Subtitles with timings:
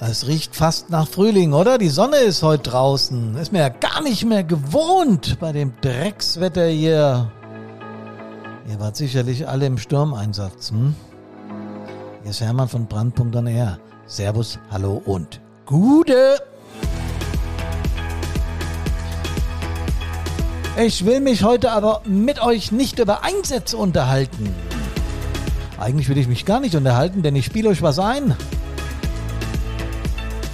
[0.00, 1.76] Es riecht fast nach Frühling, oder?
[1.76, 3.34] Die Sonne ist heute draußen.
[3.34, 7.32] Ist mir ja gar nicht mehr gewohnt bei dem Dreckswetter hier.
[8.70, 10.94] Ihr wart sicherlich alle im Sturmeinsatz, hm?
[12.22, 13.78] Hier ist Hermann von Brand.r.
[14.06, 16.36] Servus, hallo und Gude!
[20.80, 24.54] Ich will mich heute aber mit euch nicht über Einsätze unterhalten.
[25.76, 28.36] Eigentlich will ich mich gar nicht unterhalten, denn ich spiele euch was ein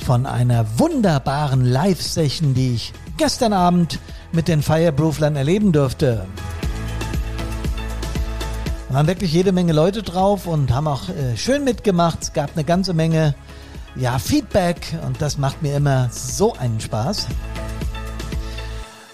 [0.05, 3.99] von einer wunderbaren Live-Session, die ich gestern Abend
[4.33, 6.27] mit den Fireprooflern erleben durfte.
[8.89, 12.23] Da waren wirklich jede Menge Leute drauf und haben auch äh, schön mitgemacht.
[12.23, 13.35] Es gab eine ganze Menge
[13.97, 17.27] ja, Feedback und das macht mir immer so einen Spaß,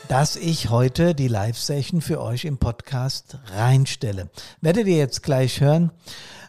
[0.09, 4.29] dass ich heute die Live-Session für euch im Podcast reinstelle.
[4.61, 5.93] Werdet ihr jetzt gleich hören.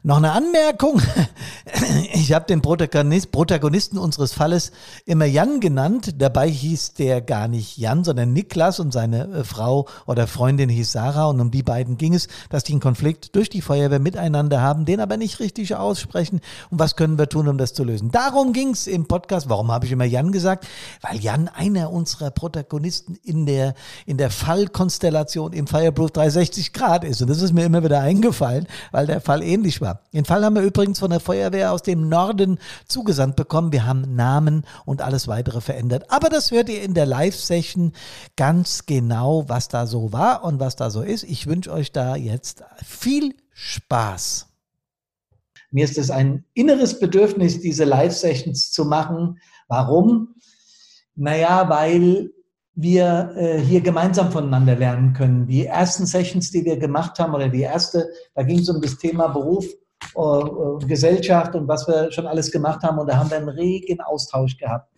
[0.04, 1.00] Noch eine Anmerkung.
[2.14, 4.72] Ich habe den Protagonist, Protagonisten unseres Falles
[5.06, 6.16] immer Jan genannt.
[6.20, 10.92] Dabei hieß der gar nicht Jan, sondern Niklas und seine äh, Frau oder Freundin hieß
[10.92, 11.26] Sarah.
[11.26, 14.86] Und um die beiden ging es, dass die einen Konflikt durch die Feuerwehr miteinander haben,
[14.86, 16.42] den aber nicht richtig aussprechen.
[16.70, 18.12] Und was können wir tun, um das zu lösen?
[18.12, 19.50] Darum ging es im Podcast.
[19.50, 20.68] Warum habe ich immer Jan gesagt?
[21.02, 23.74] Weil Jan einer unserer Protagonisten in der,
[24.06, 27.22] in der Fallkonstellation im Fireproof 360 Grad ist.
[27.22, 29.91] Und das ist mir immer wieder eingefallen, weil der Fall ähnlich war.
[30.14, 33.72] Den Fall haben wir übrigens von der Feuerwehr aus dem Norden zugesandt bekommen.
[33.72, 36.06] Wir haben Namen und alles weitere verändert.
[36.10, 37.94] Aber das hört ihr in der Live-Session
[38.36, 41.24] ganz genau, was da so war und was da so ist.
[41.24, 44.48] Ich wünsche euch da jetzt viel Spaß.
[45.72, 49.40] Mir ist es ein inneres Bedürfnis, diese Live-Sessions zu machen.
[49.68, 50.36] Warum?
[51.16, 52.32] Naja, weil
[52.74, 55.48] wir äh, hier gemeinsam voneinander lernen können.
[55.48, 58.98] Die ersten Sessions, die wir gemacht haben, oder die erste, da ging es um das
[58.98, 59.66] Thema Beruf
[60.16, 63.00] äh, Gesellschaft und was wir schon alles gemacht haben.
[63.00, 64.92] Und da haben wir einen regen Austausch gehabt.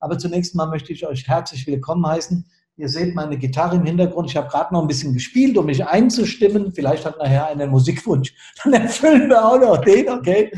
[0.00, 2.46] Aber zunächst mal möchte ich euch herzlich willkommen heißen.
[2.76, 4.30] Ihr seht meine Gitarre im Hintergrund.
[4.30, 6.72] Ich habe gerade noch ein bisschen gespielt, um mich einzustimmen.
[6.72, 8.32] Vielleicht hat nachher einen Musikwunsch.
[8.64, 10.52] Dann erfüllen wir auch noch den, okay?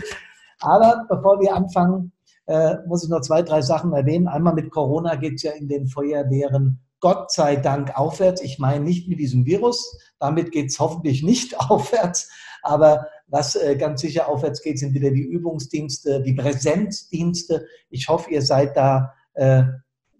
[0.61, 2.13] Aber bevor wir anfangen,
[2.47, 4.29] äh, muss ich noch zwei, drei Sachen erwähnen.
[4.29, 8.43] Einmal mit Corona geht es ja in den Feuerwehren Gott sei Dank aufwärts.
[8.43, 9.99] Ich meine nicht mit diesem Virus.
[10.19, 12.31] Damit geht es hoffentlich nicht aufwärts.
[12.63, 17.67] Aber was äh, ganz sicher aufwärts geht, sind wieder die Übungsdienste, die Präsenzdienste.
[17.89, 19.63] Ich hoffe, ihr seid da äh,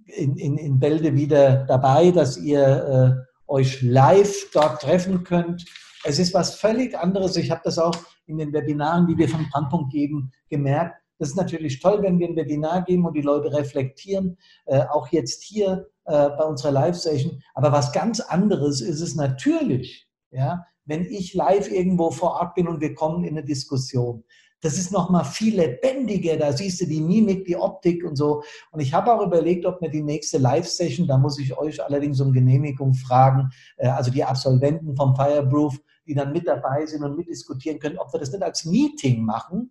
[0.07, 5.65] in, in, in Bälde wieder dabei, dass ihr äh, euch live dort treffen könnt.
[6.05, 7.37] Es ist was völlig anderes.
[7.37, 10.97] Ich habe das auch in den Webinaren, die wir von Brandpunkt geben, gemerkt.
[11.19, 15.09] Das ist natürlich toll, wenn wir ein Webinar geben und die Leute reflektieren, äh, auch
[15.09, 17.43] jetzt hier äh, bei unserer Live-Session.
[17.55, 22.69] Aber was ganz anderes ist es natürlich, ja, wenn ich live irgendwo vor Ort bin
[22.69, 24.25] und wir kommen in eine Diskussion.
[24.63, 26.37] Das ist nochmal viel lebendiger.
[26.37, 28.43] Da siehst du die Mimik, die Optik und so.
[28.71, 32.21] Und ich habe auch überlegt, ob mir die nächste Live-Session, da muss ich euch allerdings
[32.21, 37.17] um Genehmigung fragen, äh, also die Absolventen vom Fireproof, die dann mit dabei sind und
[37.17, 39.71] mitdiskutieren können, ob wir das nicht als Meeting machen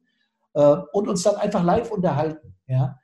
[0.54, 2.56] äh, und uns dann einfach live unterhalten.
[2.68, 2.98] Ja?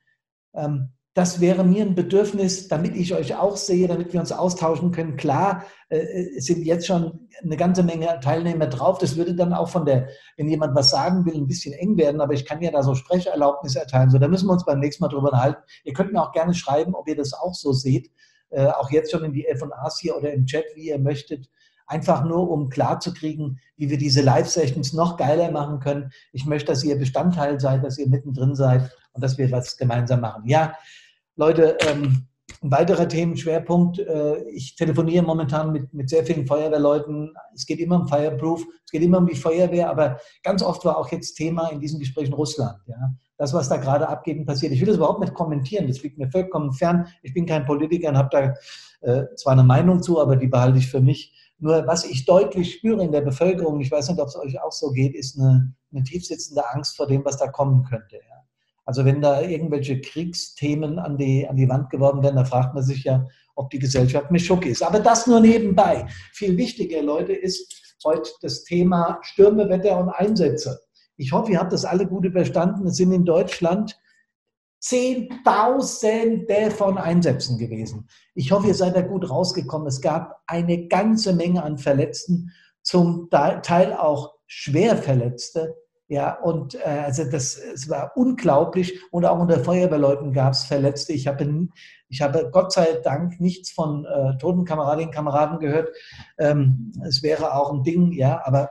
[1.16, 5.16] Das wäre mir ein Bedürfnis, damit ich euch auch sehe, damit wir uns austauschen können.
[5.16, 5.98] Klar, äh,
[6.36, 8.98] es sind jetzt schon eine ganze Menge Teilnehmer drauf.
[8.98, 12.20] Das würde dann auch von der, wenn jemand was sagen will, ein bisschen eng werden.
[12.20, 14.10] Aber ich kann ja da so Sprecherlaubnis erteilen.
[14.10, 15.64] So, da müssen wir uns beim nächsten Mal drüber halten.
[15.86, 18.12] Ihr könnt mir auch gerne schreiben, ob ihr das auch so seht.
[18.50, 21.50] Äh, auch jetzt schon in die F&As hier oder im Chat, wie ihr möchtet.
[21.88, 26.12] Einfach nur, um klarzukriegen, wie wir diese Live-Sessions noch geiler machen können.
[26.34, 30.20] Ich möchte, dass ihr Bestandteil seid, dass ihr mittendrin seid und dass wir was gemeinsam
[30.20, 30.44] machen.
[30.46, 30.74] Ja,
[31.36, 32.28] Leute, ähm,
[32.62, 37.34] ein weiterer Themenschwerpunkt, äh, ich telefoniere momentan mit, mit sehr vielen Feuerwehrleuten.
[37.54, 40.98] Es geht immer um Fireproof, es geht immer um die Feuerwehr, aber ganz oft war
[40.98, 42.80] auch jetzt Thema in diesen Gesprächen Russland.
[42.88, 43.14] Ja?
[43.38, 44.72] Das, was da gerade abgeht passiert.
[44.72, 47.08] Ich will das überhaupt nicht kommentieren, das liegt mir vollkommen fern.
[47.22, 48.30] Ich bin kein Politiker und habe
[49.02, 51.34] da äh, zwar eine Meinung zu, aber die behalte ich für mich.
[51.58, 54.72] Nur was ich deutlich spüre in der Bevölkerung, ich weiß nicht, ob es euch auch
[54.72, 58.16] so geht, ist eine, eine tiefsitzende Angst vor dem, was da kommen könnte.
[58.16, 58.35] Ja?
[58.86, 62.84] Also wenn da irgendwelche Kriegsthemen an die, an die Wand geworfen werden, da fragt man
[62.84, 64.84] sich ja, ob die Gesellschaft Mischuk ist.
[64.84, 66.06] Aber das nur nebenbei.
[66.34, 70.80] Viel wichtiger, Leute, ist heute das Thema Stürme, Wetter und Einsätze.
[71.18, 72.86] Ich hoffe, ihr habt das alle gut überstanden.
[72.88, 74.00] Es sind in Deutschland
[74.80, 78.08] Zehntausende von Einsätzen gewesen.
[78.36, 79.88] Ich hoffe, ihr seid da gut rausgekommen.
[79.88, 82.52] Es gab eine ganze Menge an Verletzten,
[82.84, 85.76] zum Teil auch schwer Verletzte.
[86.08, 89.00] Ja, und äh, also das es war unglaublich.
[89.12, 91.14] Und auch unter Feuerwehrleuten gab es Verletzte.
[91.14, 91.68] Ich habe,
[92.10, 95.90] ich habe Gott sei Dank nichts von äh, toten Kameradinnen und Kameraden gehört.
[96.38, 98.70] Ähm, es wäre auch ein Ding, ja, aber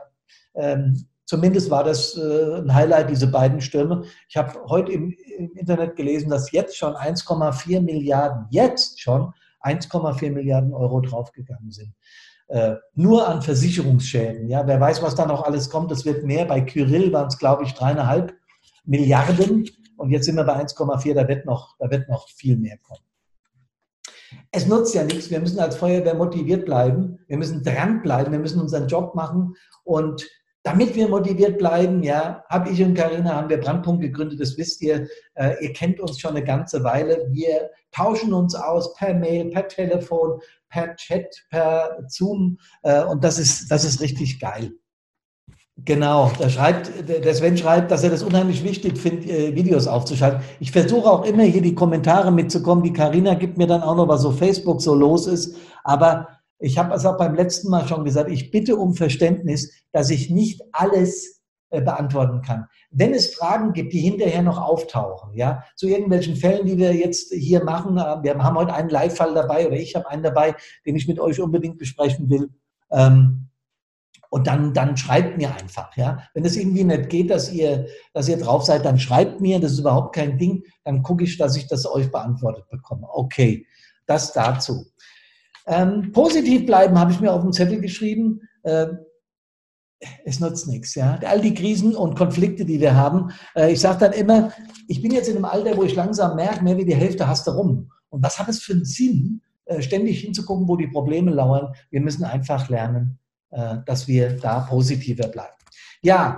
[0.55, 4.03] ähm, Zumindest war das äh, ein Highlight, diese beiden Stürme.
[4.29, 10.31] Ich habe heute im, im, Internet gelesen, dass jetzt schon 1,4 Milliarden, jetzt schon 1,4
[10.31, 11.95] Milliarden Euro draufgegangen sind.
[12.47, 14.47] Äh, nur an Versicherungsschäden.
[14.49, 15.91] Ja, wer weiß, was da noch alles kommt.
[15.91, 16.45] Es wird mehr.
[16.45, 18.33] Bei Kyrill waren es, glaube ich, dreieinhalb
[18.85, 19.67] Milliarden.
[19.97, 21.13] Und jetzt sind wir bei 1,4.
[21.13, 23.01] Da wird noch, da wird noch viel mehr kommen.
[24.51, 25.31] Es nutzt ja nichts.
[25.31, 27.19] Wir müssen als Feuerwehr motiviert bleiben.
[27.27, 28.31] Wir müssen dranbleiben.
[28.31, 29.55] Wir müssen unseren Job machen.
[29.83, 30.27] Und
[30.65, 34.81] damit wir motiviert bleiben, ja, habe ich und Karina haben wir Brandpunkt gegründet, das wisst
[34.81, 35.07] ihr.
[35.35, 37.27] Äh, ihr kennt uns schon eine ganze Weile.
[37.29, 40.41] Wir tauschen uns aus per Mail, per Telefon,
[40.75, 44.73] per Chat, per Zoom äh, und das ist, das ist richtig geil.
[45.77, 50.41] Genau, da schreibt, der Sven schreibt, dass er das unheimlich wichtig findet, äh, Videos aufzuschalten.
[50.59, 52.83] Ich versuche auch immer hier die Kommentare mitzukommen.
[52.83, 55.55] Die Karina gibt mir dann auch noch, was so Facebook so los ist.
[55.83, 56.29] Aber
[56.59, 60.29] ich habe es auch beim letzten Mal schon gesagt, ich bitte um Verständnis, dass ich
[60.29, 61.34] nicht alles
[61.81, 62.67] beantworten kann.
[62.91, 67.33] Wenn es Fragen gibt, die hinterher noch auftauchen, ja, zu irgendwelchen Fällen, die wir jetzt
[67.33, 70.55] hier machen, äh, wir haben heute einen Live-Fall dabei oder ich habe einen dabei,
[70.85, 72.49] den ich mit euch unbedingt besprechen will.
[72.91, 73.49] Ähm,
[74.29, 76.23] und dann, dann schreibt mir einfach, ja.
[76.33, 79.73] Wenn es irgendwie nicht geht, dass ihr, dass ihr drauf seid, dann schreibt mir, das
[79.73, 80.63] ist überhaupt kein Ding.
[80.83, 83.07] Dann gucke ich, dass ich das euch beantwortet bekomme.
[83.09, 83.65] Okay,
[84.07, 84.85] das dazu.
[85.67, 88.41] Ähm, positiv bleiben habe ich mir auf den Zettel geschrieben.
[88.65, 88.99] Ähm,
[90.25, 90.95] es nutzt nichts.
[90.95, 91.19] Ja?
[91.25, 93.31] All die Krisen und Konflikte, die wir haben.
[93.55, 94.51] Äh, ich sage dann immer,
[94.87, 97.47] ich bin jetzt in einem Alter, wo ich langsam merke, mehr wie die Hälfte hast
[97.47, 97.91] du rum.
[98.09, 101.73] Und was hat es für einen Sinn, äh, ständig hinzugucken, wo die Probleme lauern?
[101.89, 103.19] Wir müssen einfach lernen,
[103.51, 105.55] äh, dass wir da positiver bleiben.
[106.01, 106.37] Ja,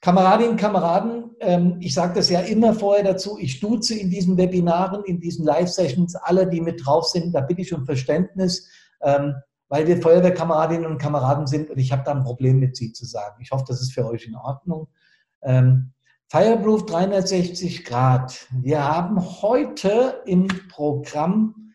[0.00, 5.04] Kameradinnen Kameraden, ähm, ich sage das ja immer vorher dazu, ich duze in diesen Webinaren,
[5.04, 8.68] in diesen Live-Sessions alle, die mit drauf sind, da bitte ich um Verständnis,
[9.02, 9.36] ähm,
[9.72, 13.06] weil wir Feuerwehrkameradinnen und Kameraden sind und ich habe da ein Problem mit Sie zu
[13.06, 13.40] sagen.
[13.40, 14.88] Ich hoffe, das ist für euch in Ordnung.
[15.40, 15.92] Ähm,
[16.28, 18.48] Fireproof 360 Grad.
[18.50, 21.72] Wir haben heute im Programm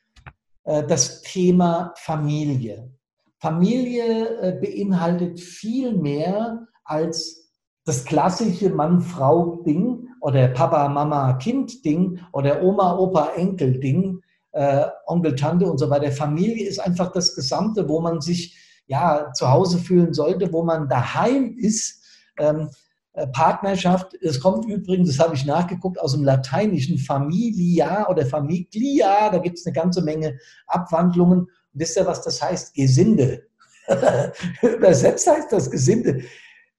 [0.66, 2.92] äh, das Thema Familie.
[3.40, 7.52] Familie äh, beinhaltet viel mehr als
[7.84, 14.22] das klassische Mann-Frau-Ding oder Papa-Mama-Kind-Ding oder Oma-Opa-Enkel-Ding,
[14.58, 16.12] äh, Onkel, Tante und so weiter.
[16.12, 18.58] Familie ist einfach das Gesamte, wo man sich
[18.88, 22.04] ja zu Hause fühlen sollte, wo man daheim ist.
[22.40, 22.70] Ähm,
[23.14, 29.30] äh, Partnerschaft, es kommt übrigens, das habe ich nachgeguckt, aus dem lateinischen Familia oder Famiglia,
[29.30, 31.48] da gibt es eine ganze Menge Abwandlungen.
[31.74, 32.74] Wisst ihr, was das heißt?
[32.74, 33.44] Gesinde.
[34.62, 36.24] Übersetzt heißt das Gesinde.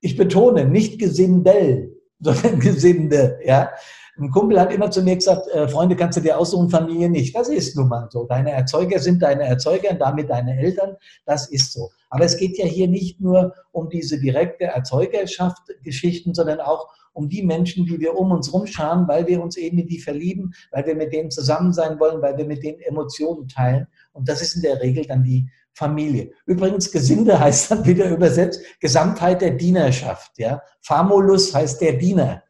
[0.01, 3.39] Ich betone, nicht Gesindel, sondern Gesinde.
[3.45, 3.71] Ja?
[4.19, 7.37] Ein Kumpel hat immer zu mir gesagt, äh, Freunde, kannst du dir aussuchen, Familie nicht.
[7.37, 8.25] Das ist nun mal so.
[8.25, 10.97] Deine Erzeuger sind deine Erzeuger und damit deine Eltern.
[11.25, 11.91] Das ist so.
[12.11, 17.29] Aber es geht ja hier nicht nur um diese direkte Erzeugerschaft Geschichten, sondern auch um
[17.29, 20.87] die Menschen, die wir um uns rumscharen, weil wir uns eben in die verlieben, weil
[20.87, 23.87] wir mit denen zusammen sein wollen, weil wir mit denen Emotionen teilen.
[24.13, 26.33] Und das ist in der Regel dann die Familie.
[26.45, 30.39] Übrigens, Gesinde heißt dann wieder übersetzt Gesamtheit der Dienerschaft.
[30.39, 30.63] Ja?
[30.81, 32.43] Famulus heißt der Diener.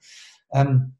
[0.53, 0.95] Ähm,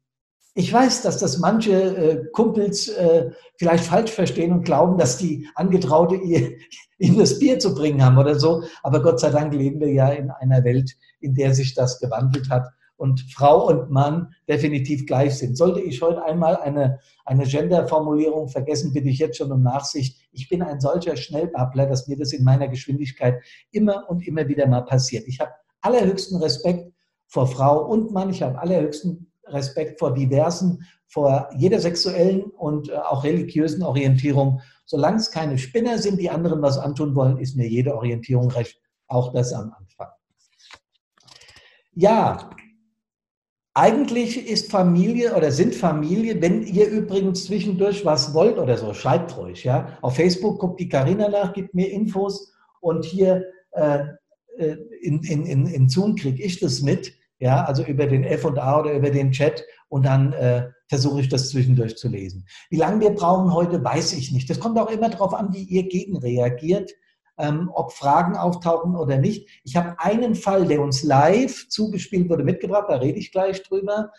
[0.59, 5.47] ich weiß, dass das manche äh, Kumpels äh, vielleicht falsch verstehen und glauben, dass die
[5.55, 6.57] Angetraute ihr,
[6.97, 8.63] ihnen das Bier zu bringen haben oder so.
[8.83, 12.49] Aber Gott sei Dank leben wir ja in einer Welt, in der sich das gewandelt
[12.49, 15.55] hat und Frau und Mann definitiv gleich sind.
[15.55, 20.17] Sollte ich heute einmal eine, eine Gender-Formulierung vergessen, bitte ich jetzt schon um Nachsicht.
[20.33, 24.67] Ich bin ein solcher Schnellbabbler, dass mir das in meiner Geschwindigkeit immer und immer wieder
[24.67, 25.25] mal passiert.
[25.25, 26.91] Ich habe allerhöchsten Respekt
[27.27, 28.29] vor Frau und Mann.
[28.29, 34.61] Ich habe allerhöchsten Respekt vor diversen, vor jeder sexuellen und äh, auch religiösen Orientierung.
[34.85, 38.79] Solange es keine Spinner sind, die anderen was antun wollen, ist mir jede Orientierung recht.
[39.07, 40.09] Auch das am Anfang.
[41.93, 42.49] Ja,
[43.73, 49.37] eigentlich ist Familie oder sind Familie, wenn ihr übrigens zwischendurch was wollt oder so, schreibt
[49.37, 49.63] ruhig.
[49.63, 49.97] Ja?
[50.01, 53.99] Auf Facebook guckt die Karina nach, gibt mir Infos und hier äh,
[54.57, 58.79] äh in, in, in, in Zoom kriege ich das mit, ja, also über den F&A
[58.79, 62.45] oder über den Chat und dann äh, versuche ich das zwischendurch zu lesen.
[62.69, 64.49] Wie lange wir brauchen heute, weiß ich nicht.
[64.49, 66.91] Das kommt auch immer darauf an, wie ihr gegenreagiert
[67.39, 69.49] ähm, ob Fragen auftauchen oder nicht.
[69.63, 74.11] Ich habe einen Fall, der uns live zugespielt wurde, mitgebracht, da rede ich gleich drüber.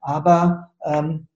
[0.00, 1.26] Aber ähm,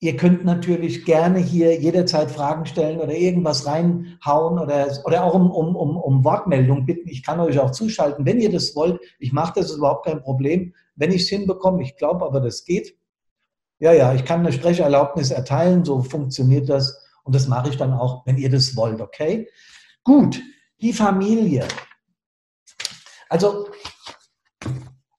[0.00, 5.50] ihr könnt natürlich gerne hier jederzeit Fragen stellen oder irgendwas reinhauen oder, oder auch um,
[5.50, 7.08] um, um, um Wortmeldung bitten.
[7.08, 9.00] Ich kann euch auch zuschalten, wenn ihr das wollt.
[9.18, 10.74] Ich mache das, ist überhaupt kein Problem.
[10.94, 12.96] Wenn ich es hinbekomme, ich glaube aber, das geht.
[13.80, 17.04] Ja, ja, ich kann eine Sprecherlaubnis erteilen, so funktioniert das.
[17.24, 19.48] Und das mache ich dann auch, wenn ihr das wollt, okay?
[20.04, 20.40] Gut,
[20.80, 21.66] die Familie.
[23.28, 23.68] Also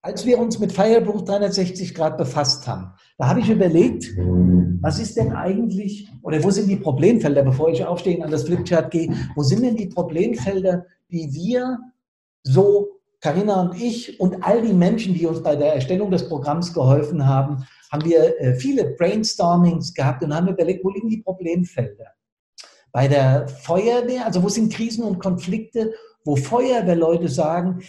[0.02, 4.16] als wir uns mit Fireproof 360 Grad befasst haben, da habe ich überlegt,
[4.82, 8.92] was ist denn eigentlich, oder wo sind die Problemfelder, bevor ich aufstehe an das Flipchart
[8.92, 11.80] gehe, wo sind denn die Problemfelder, die wir
[12.44, 12.88] so,
[13.20, 17.28] Karina und ich und all die Menschen, die uns bei der Erstellung des Programms geholfen
[17.28, 22.06] haben, haben wir äh, viele Brainstormings gehabt und haben überlegt, wo liegen die Problemfelder?
[22.94, 27.82] Bei der Feuerwehr, also wo sind Krisen und Konflikte, wo Feuerwehrleute sagen,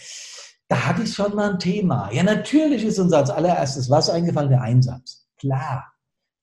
[0.67, 2.11] da hatte ich schon mal ein Thema.
[2.11, 5.20] Ja, natürlich ist uns als allererstes was eingefallen, der Einsatz.
[5.41, 5.91] Klar.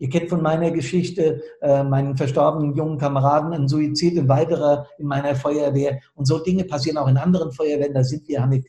[0.01, 5.07] Ihr kennt von meiner Geschichte äh, meinen verstorbenen jungen Kameraden, ein Suizid, ein weiterer in
[5.07, 6.01] meiner Feuerwehr.
[6.15, 7.95] Und so Dinge passieren auch in anderen Feuerwehren.
[7.95, 8.63] Da sind wir, haben wir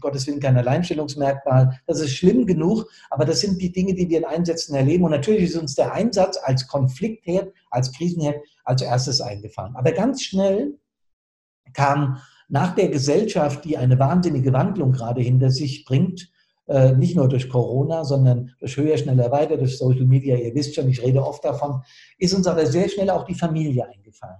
[0.00, 1.80] Gottes Willen kein Alleinstellungsmerkmal.
[1.86, 5.04] Das ist schlimm genug, aber das sind die Dinge, die wir in Einsätzen erleben.
[5.04, 9.76] Und natürlich ist uns der Einsatz als Konfliktherd, als Krisenherd als erstes eingefallen.
[9.76, 10.78] Aber ganz schnell
[11.72, 16.31] kam nach der Gesellschaft, die eine wahnsinnige Wandlung gerade hinter sich bringt,
[16.96, 20.88] nicht nur durch Corona, sondern durch höher, schneller, weiter, durch Social Media, ihr wisst schon,
[20.88, 21.82] ich rede oft davon,
[22.18, 24.38] ist uns aber sehr schnell auch die Familie eingefallen.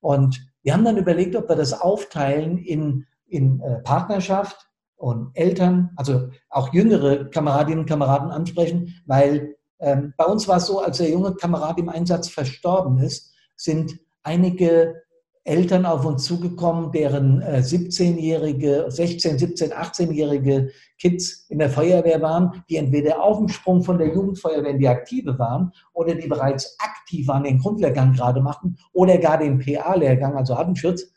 [0.00, 5.90] Und wir haben dann überlegt, ob wir das aufteilen in, in äh, Partnerschaft und Eltern,
[5.96, 10.98] also auch jüngere Kameradinnen und Kameraden ansprechen, weil ähm, bei uns war es so, als
[10.98, 15.02] der junge Kamerad im Einsatz verstorben ist, sind einige
[15.44, 22.76] Eltern auf uns zugekommen, deren 17-jährige, 16, 17, 18-jährige Kids in der Feuerwehr waren, die
[22.76, 27.26] entweder auf dem Sprung von der Jugendfeuerwehr in die Aktive waren oder die bereits aktiv
[27.26, 31.10] waren, den Grundlehrgang gerade machten oder gar den PA-Lehrgang, also Artenschutz,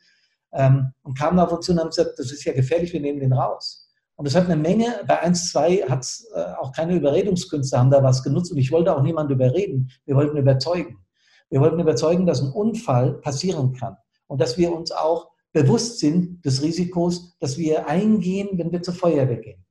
[0.53, 3.19] ähm, und kamen auf uns zu und haben gesagt, das ist ja gefährlich, wir nehmen
[3.19, 3.89] den raus.
[4.15, 7.91] Und es hat eine Menge, bei 1, 2 hat es äh, auch keine Überredungskünste, haben
[7.91, 10.99] da was genutzt und ich wollte auch niemanden überreden, wir wollten überzeugen.
[11.49, 13.97] Wir wollten überzeugen, dass ein Unfall passieren kann
[14.33, 18.95] und dass wir uns auch bewusst sind des Risikos, dass wir eingehen, wenn wir zur
[18.95, 19.63] Feuerwehr gehen.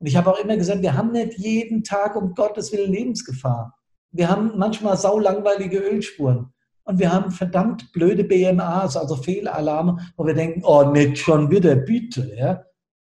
[0.00, 3.74] Und ich habe auch immer gesagt, wir haben nicht jeden Tag um Gottes Willen Lebensgefahr.
[4.10, 6.52] Wir haben manchmal saulangweilige Ölspuren.
[6.84, 11.74] Und wir haben verdammt blöde BMAs, also Fehlalarme, wo wir denken, oh, nicht schon wieder,
[11.74, 12.34] bitte.
[12.36, 12.66] Ja?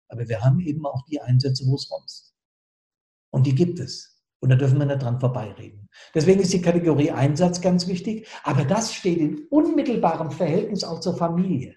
[0.09, 2.35] Aber wir haben eben auch die Einsätze, wo es romst.
[3.31, 4.20] Und die gibt es.
[4.41, 5.89] Und da dürfen wir nicht dran vorbeireden.
[6.15, 11.17] Deswegen ist die Kategorie Einsatz ganz wichtig, aber das steht in unmittelbarem Verhältnis auch zur
[11.17, 11.77] Familie.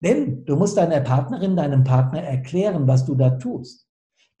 [0.00, 3.86] Denn du musst deiner Partnerin, deinem Partner erklären, was du da tust.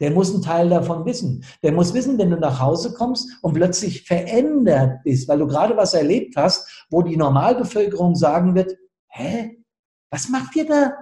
[0.00, 1.44] Der muss einen Teil davon wissen.
[1.62, 5.76] Der muss wissen, wenn du nach Hause kommst und plötzlich verändert bist, weil du gerade
[5.76, 8.76] was erlebt hast, wo die Normalbevölkerung sagen wird,
[9.08, 9.64] hä,
[10.10, 10.92] was macht ihr da?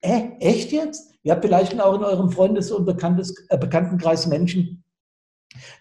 [0.00, 1.14] Äh, echt jetzt?
[1.22, 4.81] Ihr habt vielleicht auch in eurem Freundes- und Bekanntes, äh, Bekanntenkreis Menschen,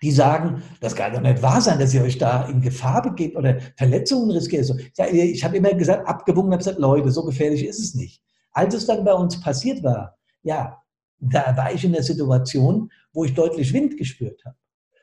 [0.02, 3.36] die sagen, das kann doch nicht wahr sein, dass ihr euch da in Gefahr begebt
[3.36, 4.72] oder Verletzungen riskiert.
[5.12, 8.22] Ich habe immer gesagt, abgewogen, habe gesagt, Leute, so gefährlich ist es nicht.
[8.52, 10.82] Als es dann bei uns passiert war, ja,
[11.20, 14.56] da war ich in der Situation, wo ich deutlich Wind gespürt habe.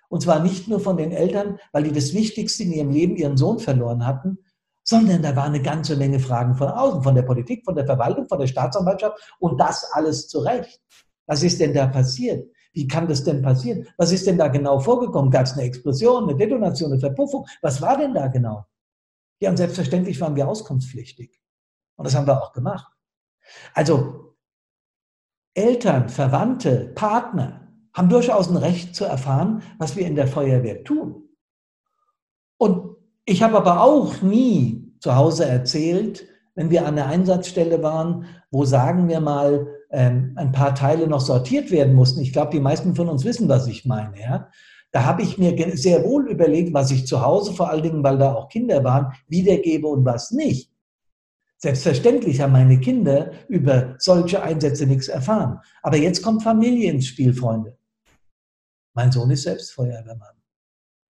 [0.08, 3.36] Und zwar nicht nur von den Eltern, weil die das Wichtigste in ihrem Leben, ihren
[3.36, 4.38] Sohn verloren hatten,
[4.82, 8.26] sondern da war eine ganze Menge Fragen von außen, von der Politik, von der Verwaltung,
[8.26, 10.80] von der Staatsanwaltschaft und das alles zu Recht.
[11.26, 12.50] Was ist denn da passiert?
[12.78, 13.88] Wie kann das denn passieren?
[13.96, 15.32] Was ist denn da genau vorgekommen?
[15.32, 17.44] Gab es eine Explosion, eine Detonation, eine Verpuffung?
[17.60, 18.66] Was war denn da genau?
[19.40, 21.42] Ja, und selbstverständlich waren wir auskunftspflichtig.
[21.96, 22.86] Und das haben wir auch gemacht.
[23.74, 24.36] Also
[25.54, 31.30] Eltern, Verwandte, Partner haben durchaus ein Recht zu erfahren, was wir in der Feuerwehr tun.
[32.58, 32.94] Und
[33.24, 38.64] ich habe aber auch nie zu Hause erzählt, wenn wir an der Einsatzstelle waren, wo
[38.64, 42.20] sagen wir mal ähm, ein paar Teile noch sortiert werden mussten.
[42.20, 44.20] Ich glaube, die meisten von uns wissen, was ich meine.
[44.20, 44.50] Ja?
[44.90, 48.18] Da habe ich mir sehr wohl überlegt, was ich zu Hause, vor allen Dingen, weil
[48.18, 50.72] da auch Kinder waren, wiedergebe und was nicht.
[51.58, 55.58] Selbstverständlich haben meine Kinder über solche Einsätze nichts erfahren.
[55.82, 57.76] Aber jetzt kommt Familie ins Spiel, Freunde.
[58.94, 60.36] Mein Sohn ist selbst Feuerwehrmann.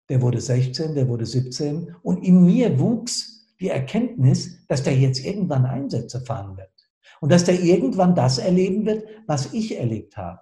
[0.10, 5.24] Der wurde 16, der wurde 17 und in mir wuchs die Erkenntnis, dass der jetzt
[5.24, 6.79] irgendwann Einsätze fahren wird.
[7.22, 10.40] Und dass der irgendwann das erleben wird, was ich erlebt habe.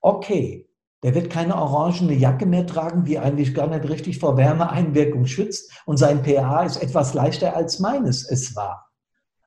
[0.00, 0.68] Okay,
[1.02, 5.72] der wird keine orangene Jacke mehr tragen, die eigentlich gar nicht richtig vor Wärmeeinwirkung schützt.
[5.84, 8.90] Und sein pH ist etwas leichter als meines es war.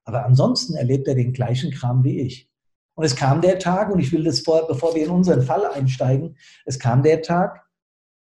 [0.04, 2.50] Aber ansonsten erlebt er den gleichen Kram wie ich.
[2.96, 5.66] Und es kam der Tag, und ich will das vor, bevor wir in unseren Fall
[5.66, 7.66] einsteigen, es kam der Tag,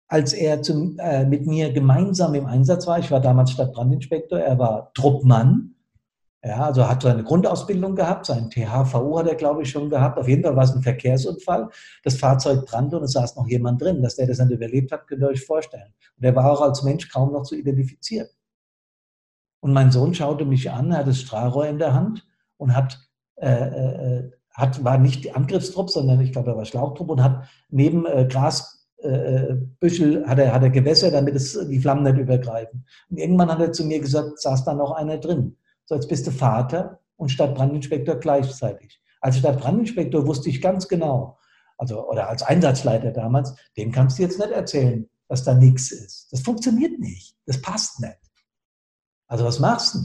[0.07, 2.99] als er zum, äh, mit mir gemeinsam im Einsatz war.
[2.99, 5.74] Ich war damals Stadtbrandinspektor, er war Truppmann.
[6.45, 10.19] Ja, also hat seine Grundausbildung gehabt, sein THVO hat er, glaube ich, schon gehabt.
[10.19, 11.69] Auf jeden Fall war es ein Verkehrsunfall.
[12.03, 14.03] Das Fahrzeug brannte und es saß noch jemand drin.
[14.03, 15.91] Dass der das dann überlebt hat, könnt ihr euch vorstellen.
[16.17, 18.27] Und er war auch als Mensch kaum noch zu identifizieren.
[19.59, 22.99] Und mein Sohn schaute mich an, er hat das Strahlrohr in der Hand und hat,
[23.37, 28.05] äh, äh, hat, war nicht Angriffstrupp, sondern ich glaube, er war Schlauchtrupp und hat neben
[28.05, 32.85] äh, Grasbüschel äh, hat er, hat er Gewässer, damit es die Flammen nicht übergreifen.
[33.09, 35.57] Und irgendwann hat er zu mir gesagt, saß da noch einer drin.
[35.85, 39.01] So, jetzt bist du Vater und Stadtbrandinspektor gleichzeitig.
[39.21, 41.37] Als Stadtbrandinspektor wusste ich ganz genau,
[41.77, 46.31] also oder als Einsatzleiter damals, dem kannst du jetzt nicht erzählen, dass da nichts ist.
[46.31, 47.35] Das funktioniert nicht.
[47.45, 48.19] Das passt nicht.
[49.27, 49.99] Also was machst du?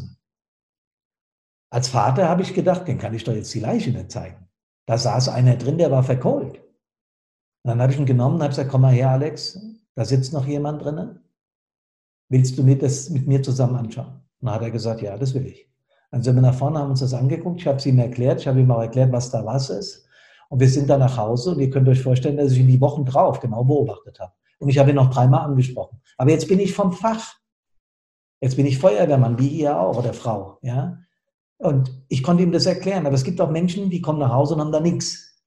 [1.70, 4.48] Als Vater habe ich gedacht, den kann ich doch jetzt die Leiche nicht zeigen.
[4.86, 6.58] Da saß einer drin, der war verkohlt.
[6.58, 9.60] Und dann habe ich ihn genommen und habe gesagt, komm mal her, Alex,
[9.94, 11.20] da sitzt noch jemand drinnen.
[12.28, 14.24] Willst du mir das mit mir zusammen anschauen?
[14.40, 15.69] Und dann hat er gesagt, ja, das will ich.
[16.10, 17.60] Dann sind wir nach vorne, haben uns das angeguckt.
[17.60, 18.40] Ich habe es ihm erklärt.
[18.40, 20.06] Ich habe ihm auch erklärt, was da was ist.
[20.48, 22.80] Und wir sind dann nach Hause und ihr könnt euch vorstellen, dass ich ihn die
[22.80, 24.32] Wochen drauf genau beobachtet habe.
[24.58, 26.00] Und ich habe ihn noch dreimal angesprochen.
[26.16, 27.34] Aber jetzt bin ich vom Fach.
[28.40, 30.58] Jetzt bin ich Feuerwehrmann, wie ihr auch, oder Frau.
[30.62, 30.98] Ja?
[31.58, 33.06] Und ich konnte ihm das erklären.
[33.06, 35.40] Aber es gibt auch Menschen, die kommen nach Hause und haben da nichts.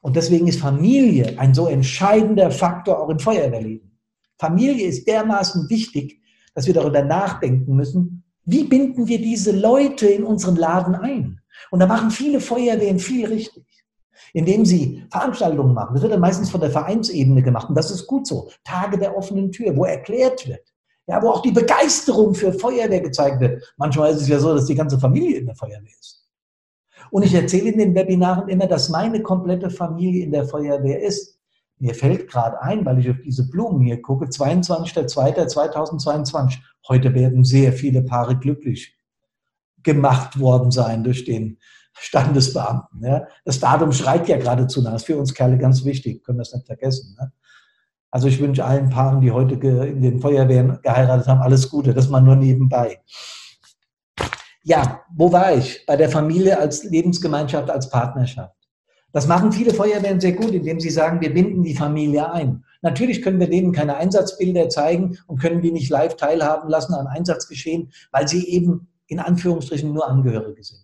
[0.00, 3.98] Und deswegen ist Familie ein so entscheidender Faktor auch im Feuerwehrleben.
[4.38, 6.20] Familie ist dermaßen wichtig,
[6.54, 11.40] dass wir darüber nachdenken müssen, wie binden wir diese Leute in unseren Laden ein?
[11.70, 13.66] Und da machen viele Feuerwehren viel richtig,
[14.32, 15.92] indem sie Veranstaltungen machen.
[15.92, 18.48] Das wird dann meistens von der Vereinsebene gemacht und das ist gut so.
[18.64, 20.66] Tage der offenen Tür, wo erklärt wird,
[21.06, 23.74] ja, wo auch die Begeisterung für Feuerwehr gezeigt wird.
[23.76, 26.26] Manchmal ist es ja so, dass die ganze Familie in der Feuerwehr ist.
[27.10, 31.37] Und ich erzähle in den Webinaren immer, dass meine komplette Familie in der Feuerwehr ist.
[31.80, 36.58] Mir fällt gerade ein, weil ich auf diese Blumen hier gucke, 22.02.2022.
[36.88, 38.98] Heute werden sehr viele Paare glücklich
[39.82, 41.58] gemacht worden sein durch den
[41.94, 43.04] Standesbeamten.
[43.04, 43.26] Ja.
[43.44, 44.92] Das Datum schreit ja geradezu nach.
[44.92, 47.16] Das ist für uns Kerle ganz wichtig, können wir es nicht vergessen.
[47.18, 47.32] Ne?
[48.10, 51.92] Also ich wünsche allen Paaren, die heute in den Feuerwehren geheiratet haben, alles Gute.
[51.92, 53.00] Das mal nur nebenbei.
[54.62, 55.84] Ja, wo war ich?
[55.86, 58.57] Bei der Familie als Lebensgemeinschaft, als Partnerschaft.
[59.12, 62.64] Das machen viele Feuerwehren sehr gut, indem sie sagen, wir binden die Familie ein.
[62.82, 67.06] Natürlich können wir denen keine Einsatzbilder zeigen und können die nicht live teilhaben lassen an
[67.06, 70.80] Einsatzgeschehen, weil sie eben in Anführungsstrichen nur Angehörige sind.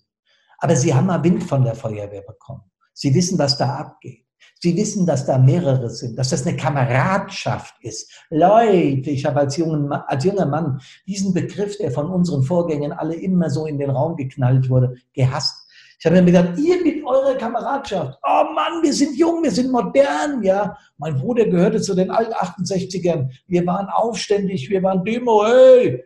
[0.59, 2.63] Aber sie haben mal Wind von der Feuerwehr bekommen.
[2.95, 4.25] Sie wissen, was da abgeht.
[4.61, 8.11] Sie wissen, dass da mehrere sind, dass das eine Kameradschaft ist.
[8.31, 13.15] Leute, ich habe als, jungen, als junger Mann diesen Begriff, der von unseren Vorgängern alle
[13.15, 15.64] immer so in den Raum geknallt wurde, gehasst.
[16.05, 19.73] Ich habe mir gedacht, ihr mit eurer Kameradschaft, oh Mann, wir sind jung, wir sind
[19.73, 20.77] modern, ja.
[20.99, 23.31] Mein Bruder gehörte zu den Alt-68ern.
[23.47, 26.05] Wir waren aufständig, wir waren Demo, hey.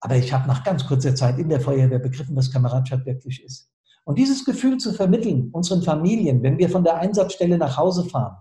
[0.00, 3.70] Aber ich habe nach ganz kurzer Zeit in der Feuerwehr begriffen, was Kameradschaft wirklich ist.
[4.04, 8.38] Und dieses Gefühl zu vermitteln, unseren Familien, wenn wir von der Einsatzstelle nach Hause fahren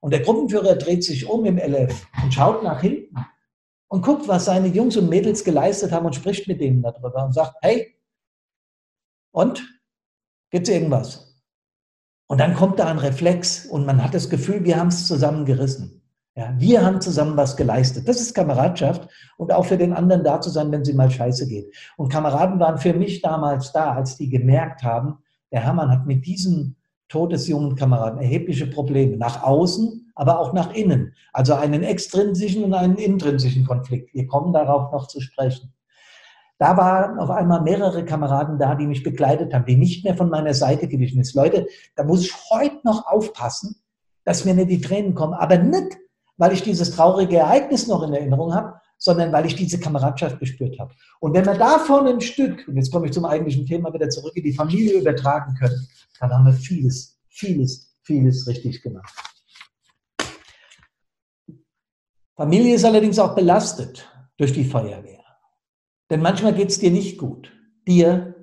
[0.00, 3.16] und der Gruppenführer dreht sich um im LF und schaut nach hinten
[3.88, 7.34] und guckt, was seine Jungs und Mädels geleistet haben und spricht mit denen darüber und
[7.34, 7.98] sagt, hey,
[9.32, 9.62] und?
[10.50, 11.42] Gibt es irgendwas?
[12.26, 16.00] Und dann kommt da ein Reflex und man hat das Gefühl, wir haben es zusammengerissen.
[16.36, 18.08] Ja, wir haben zusammen was geleistet.
[18.08, 21.48] Das ist Kameradschaft und auch für den anderen da zu sein, wenn sie mal scheiße
[21.48, 21.74] geht.
[21.96, 25.18] Und Kameraden waren für mich damals da, als die gemerkt haben,
[25.50, 26.76] der Hermann hat mit diesem
[27.08, 29.16] Tod des jungen Kameraden erhebliche Probleme.
[29.16, 31.14] Nach außen, aber auch nach innen.
[31.32, 34.14] Also einen extrinsischen und einen intrinsischen Konflikt.
[34.14, 35.72] Wir kommen darauf noch zu sprechen.
[36.60, 40.28] Da waren auf einmal mehrere Kameraden da, die mich begleitet haben, die nicht mehr von
[40.28, 41.34] meiner Seite gewichen ist.
[41.34, 43.76] Leute, da muss ich heute noch aufpassen,
[44.24, 45.32] dass mir nicht die Tränen kommen.
[45.32, 45.96] Aber nicht,
[46.36, 50.78] weil ich dieses traurige Ereignis noch in Erinnerung habe, sondern weil ich diese Kameradschaft gespürt
[50.78, 50.92] habe.
[51.20, 54.36] Und wenn wir davon ein Stück, und jetzt komme ich zum eigentlichen Thema wieder zurück,
[54.36, 55.88] in die Familie übertragen können,
[56.20, 59.14] dann haben wir vieles, vieles, vieles richtig gemacht.
[62.36, 65.19] Familie ist allerdings auch belastet durch die Feuerwehr.
[66.10, 67.52] Denn manchmal geht es dir nicht gut.
[67.86, 68.34] Dir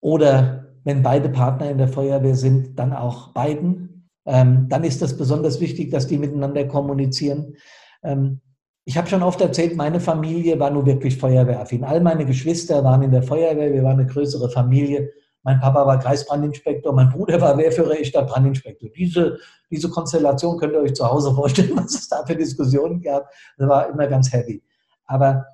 [0.00, 3.86] oder wenn beide Partner in der Feuerwehr sind, dann auch beiden
[4.26, 7.54] ähm, dann ist das besonders wichtig, dass die miteinander kommunizieren.
[8.02, 8.40] Ähm,
[8.84, 11.84] ich habe schon oft erzählt, meine Familie war nur wirklich feuerwehraffin.
[11.84, 15.10] All meine Geschwister waren in der Feuerwehr, wir waren eine größere Familie.
[15.42, 18.90] Mein Papa war Kreisbrandinspektor, mein Bruder war Wehrführer, ich Stadtbrandinspektor.
[18.90, 19.38] Diese,
[19.70, 23.28] diese Konstellation könnt ihr euch zu Hause vorstellen, was es da für Diskussionen gab.
[23.58, 24.62] Das war immer ganz heavy.
[25.04, 25.46] Aber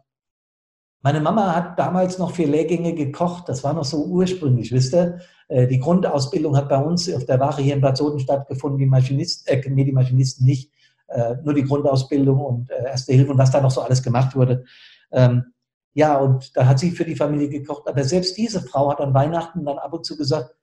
[1.03, 3.49] meine Mama hat damals noch für Lehrgänge gekocht.
[3.49, 5.19] Das war noch so ursprünglich, wisst ihr?
[5.49, 8.79] Äh, die Grundausbildung hat bei uns auf der Wache hier in Bad Soden stattgefunden.
[8.79, 10.71] Die Maschinisten, äh, nee, die Maschinisten nicht.
[11.09, 14.35] Äh, nur die Grundausbildung und äh, Erste Hilfe und was da noch so alles gemacht
[14.37, 14.65] wurde.
[15.11, 15.53] Ähm,
[15.93, 17.87] ja, und da hat sie für die Familie gekocht.
[17.89, 20.55] Aber selbst diese Frau hat an Weihnachten dann ab und zu gesagt,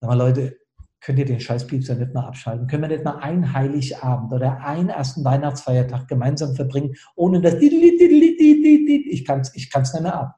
[0.00, 0.56] sag mal Leute,
[1.02, 2.66] könnt ihr den Scheißpiepser nicht mal abschalten?
[2.68, 9.24] Können wir nicht mal einen Heiligabend oder einen ersten Weihnachtsfeiertag gemeinsam verbringen, ohne das ich
[9.24, 10.36] kann es ich kann's nicht mehr ab.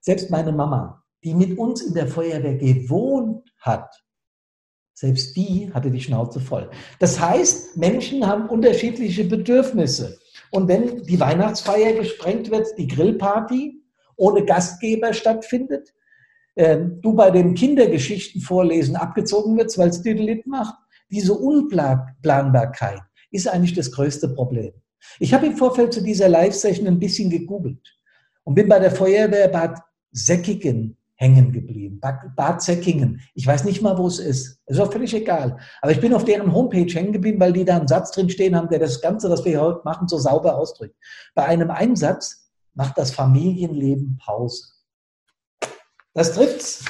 [0.00, 3.88] Selbst meine Mama, die mit uns in der Feuerwehr gewohnt hat,
[4.94, 6.70] Selbst die hatte die Schnauze voll.
[6.98, 10.18] Das heißt, Menschen haben unterschiedliche Bedürfnisse.
[10.50, 13.82] Und wenn die Weihnachtsfeier gesprengt wird, die Grillparty
[14.16, 15.94] ohne Gastgeber stattfindet,
[16.54, 20.74] äh, du bei den Kindergeschichten vorlesen abgezogen wirst, weil es Didelit macht,
[21.10, 24.72] diese Unplanbarkeit ist eigentlich das größte Problem.
[25.18, 27.98] Ich habe im Vorfeld zu dieser Live-Session ein bisschen gegoogelt
[28.44, 29.78] und bin bei der Feuerwehr Bad
[30.12, 32.00] Säckigen hängen geblieben.
[32.00, 33.20] Bad Säckingen.
[33.34, 34.58] Ich weiß nicht mal, wo es ist.
[34.66, 35.56] Ist auch völlig egal.
[35.80, 38.56] Aber ich bin auf deren Homepage hängen geblieben, weil die da einen Satz drin stehen
[38.56, 40.96] haben, der das Ganze, was wir heute machen, so sauber ausdrückt.
[41.34, 44.71] Bei einem Einsatz macht das Familienleben Pause.
[46.14, 46.84] Das trifft's.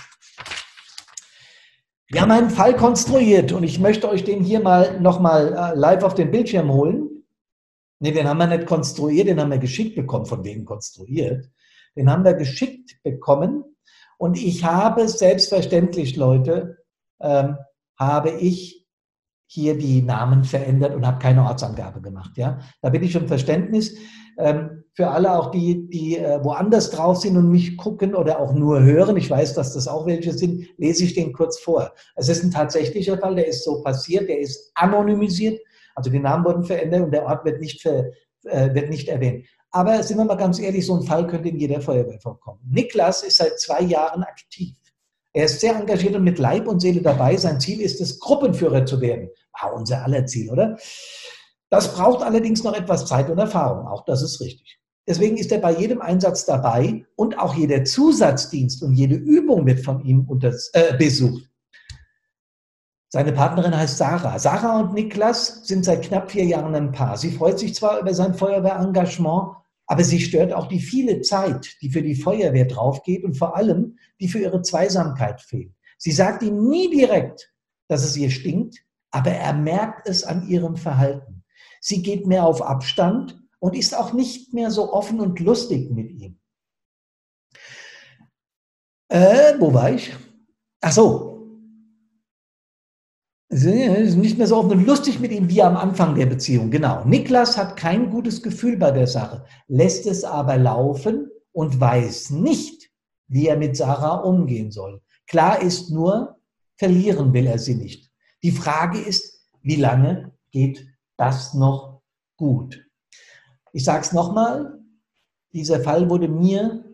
[2.09, 6.03] Wir haben einen Fall konstruiert und ich möchte euch den hier mal nochmal äh, live
[6.03, 7.25] auf den Bildschirm holen.
[8.01, 11.49] Ne, den haben wir nicht konstruiert, den haben wir geschickt bekommen, von wegen konstruiert.
[11.97, 13.65] Den haben wir geschickt bekommen
[14.19, 16.79] und ich habe selbstverständlich, Leute,
[17.21, 17.57] ähm,
[17.99, 18.87] habe ich
[19.47, 22.37] hier die Namen verändert und habe keine Ortsangabe gemacht.
[22.37, 23.97] Ja, da bin ich um Verständnis.
[24.39, 28.53] Ähm, für alle auch die, die äh, woanders drauf sind und mich gucken oder auch
[28.53, 31.93] nur hören, ich weiß, dass das auch welche sind, lese ich den kurz vor.
[32.15, 35.61] Es ist ein tatsächlicher Fall, der ist so passiert, der ist anonymisiert,
[35.95, 38.11] also die Namen wurden verändert und der Ort wird nicht, ver,
[38.45, 39.47] äh, wird nicht erwähnt.
[39.71, 42.61] Aber sind wir mal ganz ehrlich, so ein Fall könnte in jeder Feuerwehr vorkommen.
[42.69, 44.77] Niklas ist seit zwei Jahren aktiv.
[45.33, 47.39] Er ist sehr engagiert und mit Leib und Seele dabei.
[47.39, 49.31] Sein Ziel ist es, Gruppenführer zu werden.
[49.59, 50.77] War unser aller Ziel, oder?
[51.71, 53.87] Das braucht allerdings noch etwas Zeit und Erfahrung.
[53.87, 54.82] Auch das ist richtig.
[55.07, 59.81] Deswegen ist er bei jedem Einsatz dabei und auch jeder Zusatzdienst und jede Übung wird
[59.81, 61.51] von ihm unter, äh, besucht.
[63.09, 64.39] Seine Partnerin heißt Sarah.
[64.39, 67.19] Sarah und Niklas sind seit knapp vier Jahren ein Paar.
[67.19, 71.91] Sie freut sich zwar über sein Feuerwehrengagement, aber sie stört auch die viele Zeit, die
[71.91, 75.75] für die Feuerwehr draufgeht und vor allem, die für ihre Zweisamkeit fehlt.
[75.99, 77.53] Sie sagt ihm nie direkt,
[77.89, 81.45] dass es ihr stinkt, aber er merkt es an ihrem Verhalten.
[81.81, 86.11] Sie geht mehr auf Abstand und ist auch nicht mehr so offen und lustig mit
[86.11, 86.37] ihm.
[89.09, 90.13] Äh, wo war ich?
[90.81, 91.33] Ach so,
[93.49, 96.71] ist nicht mehr so offen und lustig mit ihm wie am Anfang der Beziehung.
[96.71, 97.05] Genau.
[97.05, 102.91] Niklas hat kein gutes Gefühl bei der Sache, lässt es aber laufen und weiß nicht,
[103.29, 105.03] wie er mit Sarah umgehen soll.
[105.29, 106.41] Klar ist nur,
[106.79, 108.11] verlieren will er sie nicht.
[108.43, 110.85] Die Frage ist, wie lange geht
[111.17, 112.03] das noch
[112.37, 112.92] gut?
[113.73, 114.79] Ich sage es nochmal,
[115.53, 116.85] dieser Fall wurde mir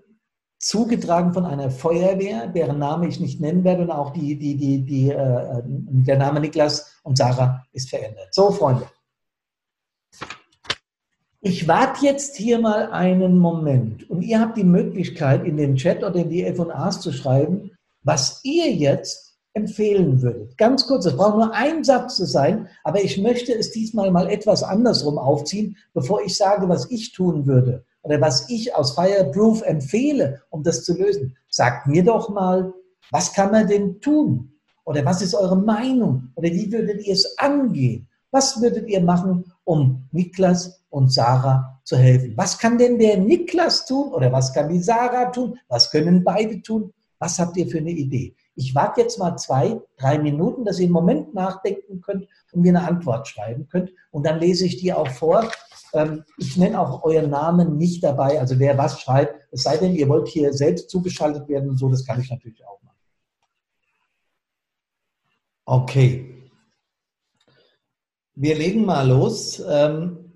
[0.58, 4.84] zugetragen von einer Feuerwehr, deren Name ich nicht nennen werde und auch die, die, die,
[4.84, 8.34] die, äh, der Name Niklas und Sarah ist verändert.
[8.34, 8.88] So, Freunde.
[11.40, 16.02] Ich warte jetzt hier mal einen Moment und ihr habt die Möglichkeit, in den Chat
[16.02, 17.70] oder in die F&As zu schreiben,
[18.02, 20.56] was ihr jetzt empfehlen würdet.
[20.56, 24.28] Ganz kurz, es braucht nur ein Satz zu sein, aber ich möchte es diesmal mal
[24.30, 29.62] etwas andersrum aufziehen, bevor ich sage, was ich tun würde oder was ich aus Fireproof
[29.62, 31.36] empfehle, um das zu lösen.
[31.48, 32.72] Sagt mir doch mal,
[33.10, 34.52] was kann man denn tun?
[34.84, 36.30] Oder was ist eure Meinung?
[36.34, 38.08] Oder wie würdet ihr es angehen?
[38.30, 42.34] Was würdet ihr machen, um Niklas und Sarah zu helfen?
[42.36, 44.12] Was kann denn der Niklas tun?
[44.12, 45.58] Oder was kann die Sarah tun?
[45.68, 46.92] Was können beide tun?
[47.18, 48.34] Was habt ihr für eine Idee?
[48.58, 52.76] Ich warte jetzt mal zwei, drei Minuten, dass ihr im Moment nachdenken könnt und mir
[52.76, 53.90] eine Antwort schreiben könnt.
[54.10, 55.48] Und dann lese ich die auch vor
[55.92, 59.94] ähm, ich nenne auch euren Namen nicht dabei, also wer was schreibt, es sei denn,
[59.94, 62.98] ihr wollt hier selbst zugeschaltet werden und so, das kann ich natürlich auch machen.
[65.64, 66.50] Okay.
[68.34, 69.62] Wir legen mal los.
[69.66, 70.27] Ähm,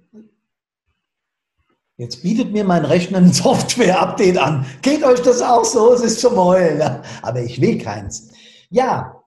[1.96, 4.66] Jetzt bietet mir mein Rechner ein Software-Update an.
[4.82, 5.92] Geht euch das auch so?
[5.92, 7.00] Es ist zum Heulen.
[7.22, 8.30] Aber ich will keins.
[8.70, 9.22] Ja,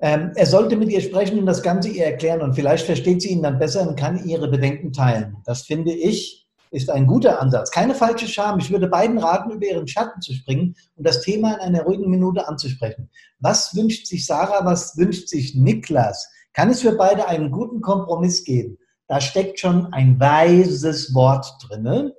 [0.00, 3.30] ähm, er sollte mit ihr sprechen und das Ganze ihr erklären und vielleicht versteht sie
[3.30, 5.36] ihn dann besser und kann ihre Bedenken teilen.
[5.44, 7.70] Das finde ich ist ein guter Ansatz.
[7.70, 8.58] Keine falsche Scham.
[8.58, 12.10] Ich würde beiden raten, über ihren Schatten zu springen und das Thema in einer ruhigen
[12.10, 13.10] Minute anzusprechen.
[13.40, 16.28] Was wünscht sich Sarah, was wünscht sich Niklas?
[16.52, 18.78] Kann es für beide einen guten Kompromiss geben?
[19.08, 22.12] Da steckt schon ein weises Wort drin.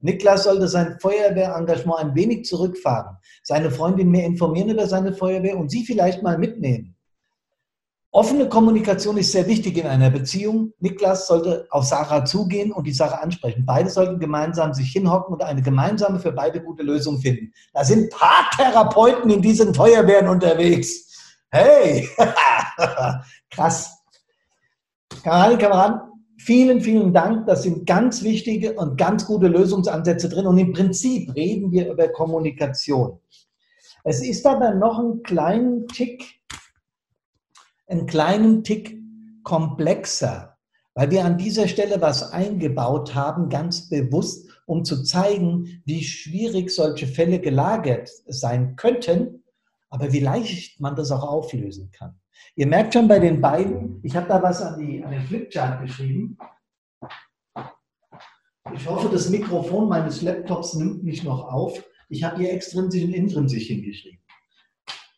[0.00, 5.70] Niklas sollte sein Feuerwehrengagement ein wenig zurückfahren, seine Freundin mehr informieren über seine Feuerwehr und
[5.70, 6.94] sie vielleicht mal mitnehmen.
[8.10, 10.72] Offene Kommunikation ist sehr wichtig in einer Beziehung.
[10.78, 13.66] Niklas sollte auf Sarah zugehen und die Sache ansprechen.
[13.66, 17.52] Beide sollten gemeinsam sich hinhocken und eine gemeinsame, für beide gute Lösung finden.
[17.72, 21.12] Da sind Paartherapeuten in diesen Feuerwehren unterwegs.
[21.50, 22.08] Hey,
[23.50, 23.98] krass.
[25.24, 26.00] Kameraden, Kameraden,
[26.44, 27.46] vielen, vielen Dank.
[27.46, 30.46] Das sind ganz wichtige und ganz gute Lösungsansätze drin.
[30.46, 33.18] Und im Prinzip reden wir über Kommunikation.
[34.04, 36.22] Es ist aber noch ein kleinen Tick
[37.86, 38.98] einen kleinen Tick
[39.42, 40.56] komplexer,
[40.94, 46.70] weil wir an dieser Stelle was eingebaut haben, ganz bewusst, um zu zeigen, wie schwierig
[46.70, 49.44] solche Fälle gelagert sein könnten,
[49.90, 52.18] aber wie leicht man das auch auflösen kann.
[52.56, 55.82] Ihr merkt schon bei den beiden, ich habe da was an, die, an den Flipchart
[55.82, 56.38] geschrieben.
[58.74, 61.84] Ich hoffe, das Mikrofon meines Laptops nimmt mich noch auf.
[62.08, 64.20] Ich habe hier extrinsisch und intrinsisch hingeschrieben.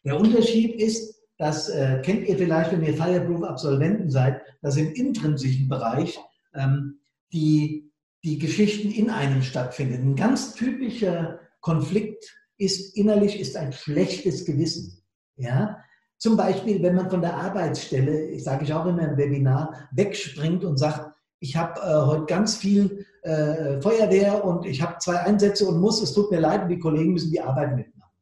[0.04, 5.68] Der Unterschied ist, das äh, kennt ihr vielleicht, wenn ihr Fireproof-Absolventen seid, dass im intrinsischen
[5.68, 6.18] Bereich
[6.54, 7.00] ähm,
[7.32, 7.92] die,
[8.24, 10.12] die Geschichten in einem stattfinden.
[10.12, 12.24] Ein ganz typischer Konflikt
[12.58, 15.02] ist innerlich ist ein schlechtes Gewissen.
[15.36, 15.82] Ja?
[16.18, 20.64] Zum Beispiel, wenn man von der Arbeitsstelle, ich sage ich auch in einem Webinar, wegspringt
[20.64, 25.66] und sagt, ich habe äh, heute ganz viel äh, Feuerwehr und ich habe zwei Einsätze
[25.66, 28.12] und muss, es tut mir leid, die Kollegen müssen die Arbeit mitmachen.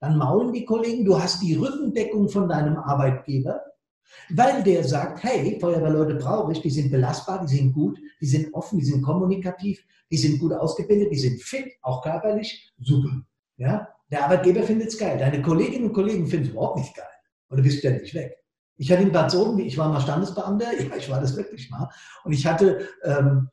[0.00, 3.62] Dann maulen die Kollegen, du hast die Rückendeckung von deinem Arbeitgeber,
[4.30, 8.52] weil der sagt, hey, Feuerwehrleute brauche ich, die sind belastbar, die sind gut, die sind
[8.52, 13.22] offen, die sind kommunikativ, die sind gut ausgebildet, die sind fit, auch körperlich, super.
[13.56, 13.88] Ja?
[14.10, 15.18] Der Arbeitgeber findet es geil.
[15.18, 17.06] Deine Kolleginnen und Kollegen finden es überhaupt nicht geil.
[17.48, 18.36] Und du bist ständig weg.
[18.78, 21.88] Ich hatte in Bad Soden, ich war mal Standesbeamter, ja, ich war das wirklich mal.
[22.24, 23.48] Und ich hatte ähm,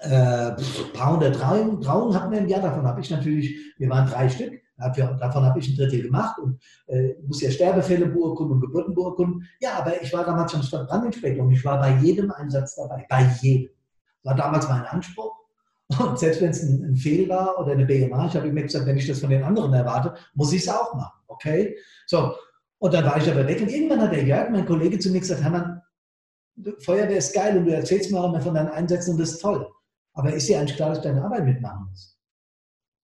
[0.00, 0.52] äh,
[0.94, 4.28] paar hundert Trauungen, Trauungen hatten wir im Jahr, davon habe ich natürlich, wir waren drei
[4.28, 8.94] Stück, davon habe ich ein Drittel gemacht und äh, muss ja Sterbefälle beurkunden und Geburten
[8.94, 9.46] beurkunden.
[9.60, 13.30] Ja, aber ich war damals schon Stadtbrandinspektor und ich war bei jedem Einsatz dabei, bei
[13.42, 13.70] jedem.
[14.24, 15.36] War damals mein Anspruch.
[15.98, 18.86] Und selbst wenn es ein, ein Fehl war oder eine BMA, ich habe immer gesagt,
[18.86, 21.20] wenn ich das von den anderen erwarte, muss ich es auch machen.
[21.26, 21.76] Okay?
[22.06, 22.32] So,
[22.82, 23.60] und dann war ich aber weg.
[23.60, 25.80] Und irgendwann hat der Jörg, mein Kollege, zu mir gesagt, Hermann,
[26.80, 29.40] Feuerwehr ist geil und du erzählst mir auch immer von deinen Einsätzen und das ist
[29.40, 29.68] toll.
[30.14, 32.18] Aber ist dir eigentlich klar, dass ich deine Arbeit mitmachen muss?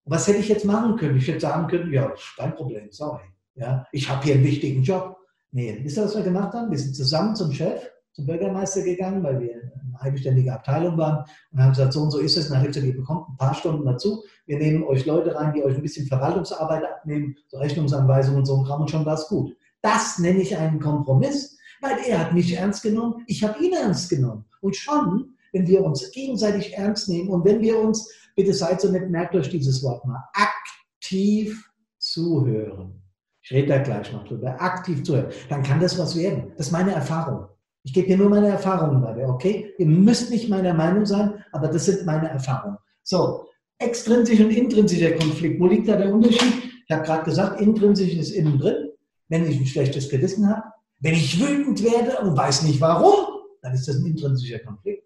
[0.03, 1.17] Was hätte ich jetzt machen können?
[1.17, 3.23] Ich hätte sagen können, ja, kein Problem, sorry.
[3.55, 5.15] Ja, ich habe hier einen wichtigen Job.
[5.51, 6.69] Nee, wisst ihr, was wir gemacht haben?
[6.69, 11.63] Wir sind zusammen zum Chef, zum Bürgermeister gegangen, weil wir eine eigenständige Abteilung waren und
[11.63, 12.47] haben gesagt, so und so ist es.
[12.47, 14.25] Und dann hat er gesagt, ihr bekommt ein paar Stunden dazu.
[14.45, 18.57] Wir nehmen euch Leute rein, die euch ein bisschen Verwaltungsarbeit abnehmen, so Rechnungsanweisungen und so
[18.57, 19.55] ein Kram und schon war es gut.
[19.81, 24.09] Das nenne ich einen Kompromiss, weil er hat mich ernst genommen, ich habe ihn ernst
[24.09, 24.45] genommen.
[24.61, 28.91] Und schon, wenn wir uns gegenseitig ernst nehmen und wenn wir uns, bitte seid so
[28.91, 33.01] nett, merkt euch dieses Wort mal, aktiv zuhören.
[33.41, 35.31] Ich rede da gleich noch drüber, aktiv zuhören.
[35.47, 36.51] Dann kann das was werden.
[36.57, 37.47] Das ist meine Erfahrung.
[37.83, 39.73] Ich gebe dir nur meine Erfahrungen weiter, okay?
[39.77, 42.77] Ihr müsst nicht meiner Meinung sein, aber das sind meine Erfahrungen.
[43.03, 43.47] So,
[43.79, 45.59] extrinsisch und intrinsischer Konflikt.
[45.59, 46.53] Wo liegt da der Unterschied?
[46.85, 48.88] Ich habe gerade gesagt, intrinsisch ist innen drin
[49.29, 50.63] wenn ich ein schlechtes Gewissen habe.
[50.99, 55.05] Wenn ich wütend werde und weiß nicht warum, dann ist das ein intrinsischer Konflikt.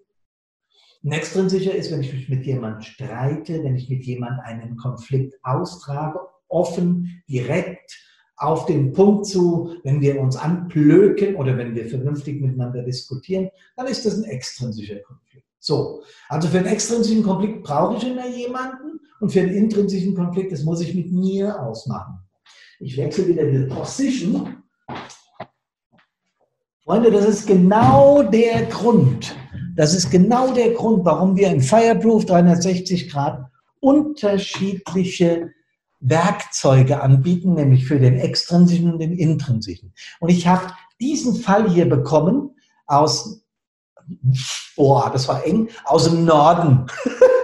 [1.03, 5.35] Ein extrinsischer ist, wenn ich mich mit jemandem streite, wenn ich mit jemandem einen Konflikt
[5.43, 7.99] austrage, offen, direkt,
[8.37, 13.87] auf den Punkt zu, wenn wir uns anplöken oder wenn wir vernünftig miteinander diskutieren, dann
[13.87, 15.45] ist das ein extrinsischer Konflikt.
[15.59, 20.51] So, also für einen extrinsischen Konflikt brauche ich immer jemanden und für einen intrinsischen Konflikt,
[20.51, 22.19] das muss ich mit mir ausmachen.
[22.83, 24.57] Ich wechsle wieder die Position.
[26.83, 29.37] Freunde, das ist genau der Grund.
[29.77, 33.45] Das ist genau der Grund, warum wir in Fireproof 360 Grad
[33.79, 35.51] unterschiedliche
[36.01, 39.93] Werkzeuge anbieten, nämlich für den extrinsischen und den intrinsischen.
[40.19, 42.49] Und ich habe diesen Fall hier bekommen
[42.85, 43.45] aus,
[44.75, 46.87] boah, das war eng, aus dem Norden,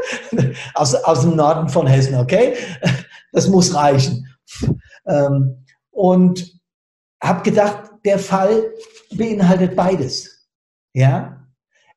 [0.74, 2.56] aus, aus dem Norden von Hessen, okay?
[3.32, 4.29] Das muss reichen.
[5.06, 6.60] Ähm, und
[7.22, 8.74] habe gedacht, der Fall
[9.12, 10.48] beinhaltet beides.
[10.94, 11.46] Ja,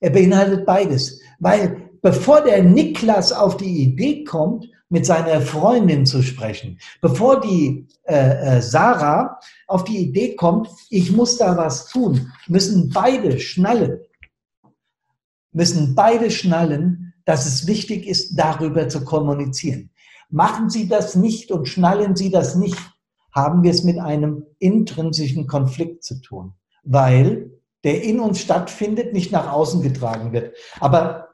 [0.01, 6.23] er beinhaltet beides, weil bevor der Niklas auf die Idee kommt, mit seiner Freundin zu
[6.23, 12.31] sprechen, bevor die äh, äh, Sarah auf die Idee kommt, ich muss da was tun,
[12.47, 14.01] müssen beide schnallen,
[15.53, 19.88] müssen beide schnallen, dass es wichtig ist, darüber zu kommunizieren.
[20.33, 22.79] Machen Sie das nicht und schnallen Sie das nicht,
[23.33, 27.51] haben wir es mit einem intrinsischen Konflikt zu tun, weil
[27.85, 30.57] der in uns stattfindet, nicht nach außen getragen wird.
[30.81, 31.29] Aber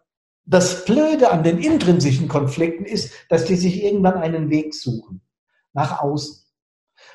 [0.46, 5.20] das Blöde an den intrinsischen Konflikten ist, dass die sich irgendwann einen Weg suchen,
[5.74, 6.44] nach außen.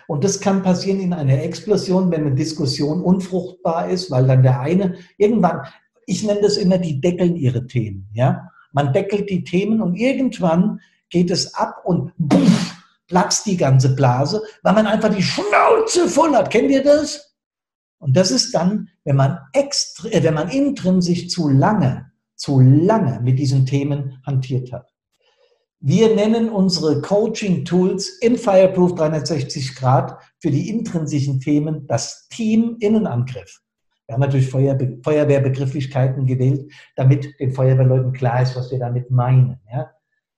[0.08, 4.62] Und das kann passieren in einer Explosion, wenn eine Diskussion unfruchtbar ist, weil dann der
[4.62, 5.66] eine irgendwann,
[6.06, 8.50] ich nenne das immer, die deckeln ihre Themen, ja.
[8.72, 10.80] Man deckelt die Themen und irgendwann
[11.14, 12.76] geht es ab und buff,
[13.08, 16.50] platzt die ganze Blase, weil man einfach die Schnauze voll hat.
[16.50, 17.36] Kennt ihr das?
[18.00, 23.22] Und das ist dann, wenn man, extra, äh, wenn man intrinsisch zu lange, zu lange
[23.22, 24.90] mit diesen Themen hantiert hat.
[25.80, 33.62] Wir nennen unsere Coaching-Tools in Fireproof 360 Grad für die intrinsischen Themen das Team Innenangriff.
[34.08, 39.60] Wir haben natürlich Feuerbe Feuerwehrbegrifflichkeiten gewählt, damit den Feuerwehrleuten klar ist, was wir damit meinen.
[39.72, 39.92] Ja?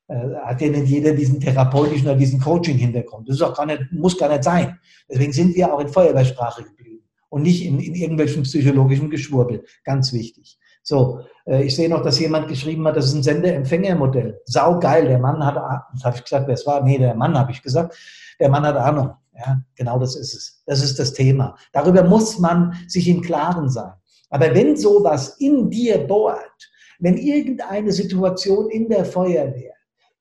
[0.07, 3.27] Äh, hat ja nicht jeder diesen therapeutischen oder diesen Coaching-Hintergrund.
[3.27, 4.77] Das ist auch gar nicht, muss gar nicht sein.
[5.09, 9.63] Deswegen sind wir auch in Feuerwehrsprache geblieben und nicht in, in irgendwelchen psychologischen Geschwurbel.
[9.83, 10.59] Ganz wichtig.
[10.83, 14.41] So, äh, ich sehe noch, dass jemand geschrieben hat, das ist ein Sender-Empfänger-Modell.
[14.45, 16.83] Sau geil, der Mann hat, das habe ich gesagt, wer es war?
[16.83, 17.97] Nee, der Mann habe ich gesagt.
[18.39, 19.11] Der Mann hat Ahnung.
[19.35, 20.63] Ja, genau das ist es.
[20.67, 21.57] Das ist das Thema.
[21.73, 23.91] Darüber muss man sich im Klaren sein.
[24.29, 29.74] Aber wenn sowas in dir bohrt, wenn irgendeine Situation in der Feuerwehr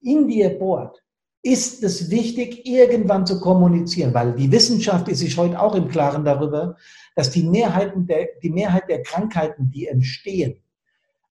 [0.05, 1.03] in dir bohrt,
[1.43, 6.25] ist es wichtig, irgendwann zu kommunizieren, weil die Wissenschaft ist sich heute auch im Klaren
[6.25, 6.77] darüber,
[7.17, 10.63] dass die, Mehrheiten der, die Mehrheit der Krankheiten, die entstehen,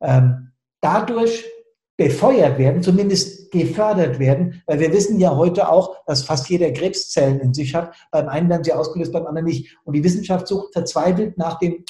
[0.02, 1.46] ähm, dadurch
[1.98, 7.40] befeuert werden, zumindest gefördert werden, weil wir wissen ja heute auch, dass fast jeder Krebszellen
[7.40, 7.96] in sich hat.
[8.12, 9.78] Beim einen werden sie ausgelöst, beim anderen nicht.
[9.84, 11.84] Und die Wissenschaft sucht verzweifelt nach dem,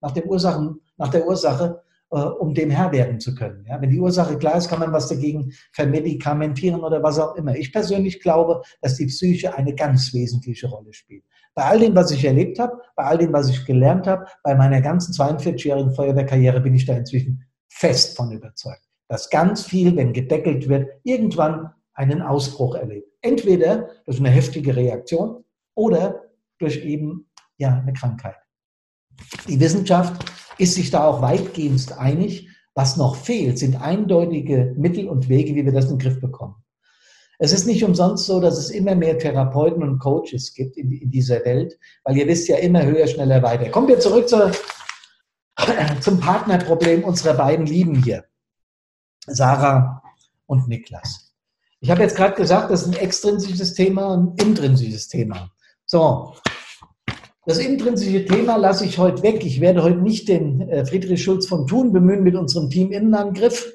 [0.00, 1.82] nach dem Ursachen, nach der Ursache
[2.12, 3.64] um dem Herr werden zu können.
[3.66, 7.56] Ja, wenn die Ursache klar ist, kann man was dagegen vermedikamentieren oder was auch immer.
[7.56, 11.24] Ich persönlich glaube, dass die Psyche eine ganz wesentliche Rolle spielt.
[11.54, 14.54] Bei all dem, was ich erlebt habe, bei all dem, was ich gelernt habe, bei
[14.54, 20.12] meiner ganzen 42-jährigen Feuerwehrkarriere bin ich da inzwischen fest von überzeugt, dass ganz viel, wenn
[20.12, 23.08] gedeckelt wird, irgendwann einen Ausbruch erlebt.
[23.22, 25.44] Entweder durch eine heftige Reaktion
[25.74, 26.24] oder
[26.58, 28.36] durch eben ja, eine Krankheit.
[29.48, 30.24] Die Wissenschaft
[30.62, 32.48] ist sich da auch weitgehend einig.
[32.74, 36.54] Was noch fehlt, sind eindeutige Mittel und Wege, wie wir das in den Griff bekommen.
[37.38, 41.10] Es ist nicht umsonst so, dass es immer mehr Therapeuten und Coaches gibt in, in
[41.10, 43.68] dieser Welt, weil ihr wisst ja immer höher, schneller, weiter.
[43.68, 44.52] Kommen wir zurück zur,
[46.00, 48.24] zum Partnerproblem unserer beiden Lieben hier,
[49.26, 50.02] Sarah
[50.46, 51.34] und Niklas.
[51.80, 55.50] Ich habe jetzt gerade gesagt, das ist ein extrinsisches Thema und ein intrinsisches Thema.
[55.84, 56.34] So,
[57.44, 59.44] das intrinsische Thema lasse ich heute weg.
[59.44, 63.72] Ich werde heute nicht den äh, Friedrich Schulz von Thun bemühen mit unserem Team Innenangriff,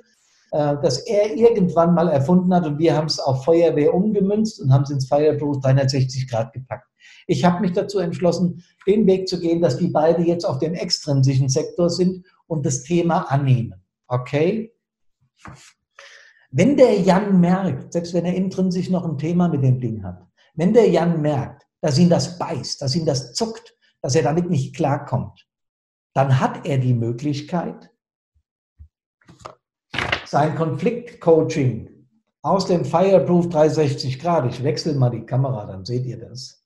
[0.52, 4.72] äh, das er irgendwann mal erfunden hat und wir haben es auf Feuerwehr umgemünzt und
[4.72, 6.88] haben es ins Fireproof 360 Grad gepackt.
[7.28, 10.74] Ich habe mich dazu entschlossen, den Weg zu gehen, dass die beide jetzt auf dem
[10.74, 13.84] extrinsischen Sektor sind und das Thema annehmen.
[14.08, 14.72] Okay?
[16.52, 20.26] Wenn der Jan merkt, selbst wenn er intrinsisch noch ein Thema mit dem Ding hat,
[20.56, 24.50] wenn der Jan merkt, dass ihn das beißt, dass ihn das zuckt, dass er damit
[24.50, 25.48] nicht klarkommt,
[26.14, 27.92] dann hat er die Möglichkeit,
[30.26, 32.08] sein Konfliktcoaching
[32.42, 36.64] aus dem Fireproof 360 Grad, ich wechsle mal die Kamera, dann seht ihr das.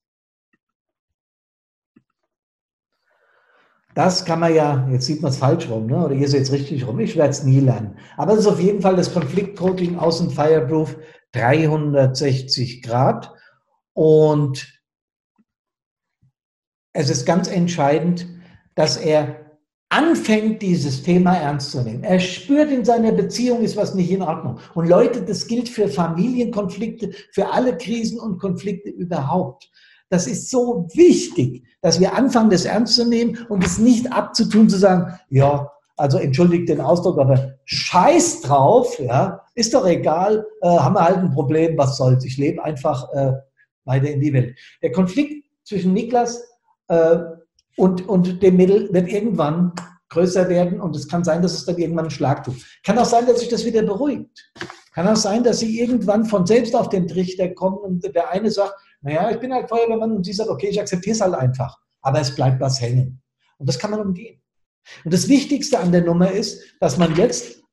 [3.94, 6.06] Das kann man ja, jetzt sieht man es falsch rum, ne?
[6.06, 7.98] oder ihr seht es richtig rum, ich werde es nie lernen.
[8.16, 10.98] Aber es ist auf jeden Fall das Konfliktcoaching aus dem Fireproof
[11.34, 13.34] 360 Grad.
[13.94, 14.81] Und
[16.94, 18.28] es ist ganz entscheidend,
[18.76, 19.42] dass er
[19.90, 22.04] anfängt, dieses Thema ernst zu nehmen.
[22.04, 24.60] Er spürt in seiner Beziehung, ist was nicht in Ordnung.
[24.74, 29.70] Und Leute, das gilt für Familienkonflikte, für alle Krisen und Konflikte überhaupt.
[30.10, 34.70] Das ist so wichtig, dass wir anfangen, das ernst zu nehmen und es nicht abzutun,
[34.70, 40.68] zu sagen, ja, also entschuldigt den Ausdruck, aber scheiß drauf, ja, ist doch egal, äh,
[40.68, 42.26] haben wir halt ein Problem, was soll's.
[42.26, 43.34] Ich lebe einfach äh,
[43.86, 44.58] weiter in die Welt.
[44.82, 46.51] Der Konflikt zwischen Niklas
[47.78, 49.74] und, und dem Mädel wird irgendwann
[50.10, 52.56] größer werden und es kann sein, dass es dann irgendwann einen Schlag tut.
[52.84, 54.52] Kann auch sein, dass sich das wieder beruhigt.
[54.94, 58.52] Kann auch sein, dass sie irgendwann von selbst auf den Trichter kommen und der eine
[58.52, 61.78] sagt, naja, ich bin halt Feuerwehrmann und sie sagt, okay, ich akzeptiere es halt einfach.
[62.02, 63.22] Aber es bleibt was hängen.
[63.58, 64.42] Und das kann man umgehen.
[65.06, 67.64] Und das Wichtigste an der Nummer ist, dass man jetzt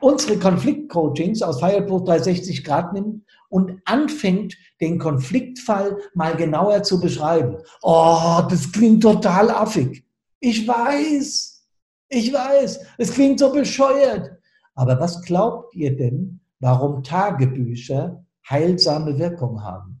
[0.00, 7.56] unsere Konfliktcoachings aus Fireproof 360 Grad nimmt und anfängt, den Konfliktfall mal genauer zu beschreiben.
[7.82, 10.04] Oh, das klingt total affig.
[10.40, 11.64] Ich weiß,
[12.08, 14.30] ich weiß, es klingt so bescheuert.
[14.74, 20.00] Aber was glaubt ihr denn, warum Tagebücher heilsame Wirkung haben?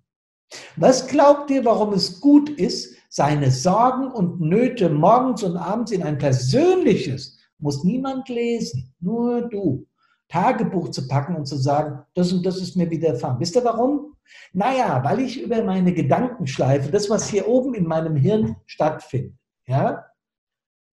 [0.76, 6.02] Was glaubt ihr, warum es gut ist, seine Sorgen und Nöte morgens und abends in
[6.02, 9.86] ein persönliches, muss niemand lesen, nur du,
[10.28, 13.40] Tagebuch zu packen und zu sagen, das und das ist mir widerfahren.
[13.40, 14.14] Wisst ihr warum?
[14.52, 19.34] Naja, weil ich über meine Gedankenschleife, das, was hier oben in meinem Hirn stattfindet,
[19.66, 20.04] ja,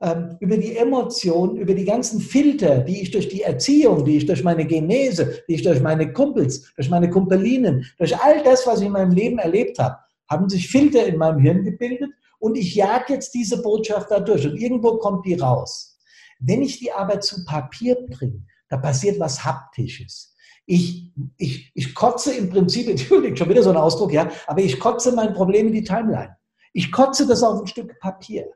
[0.02, 4.26] ähm, über die Emotionen, über die ganzen Filter, die ich durch die Erziehung, die ich
[4.26, 8.82] durch meine Genese, die ich durch meine Kumpels, durch meine Kumpelinen, durch all das, was
[8.82, 9.98] ich in meinem Leben erlebt habe,
[10.30, 14.46] haben sich Filter in meinem Hirn gebildet und ich jag jetzt diese Botschaft da durch
[14.46, 15.98] und irgendwo kommt die raus.
[16.40, 20.35] Wenn ich die aber zu Papier bringe, da passiert was Haptisches.
[20.66, 24.80] Ich, ich, ich kotze im Prinzip, entschuldigt, schon wieder so ein Ausdruck, ja, aber ich
[24.80, 26.36] kotze mein Problem in die Timeline.
[26.74, 28.52] Ich kotze das auf ein Stück Papier.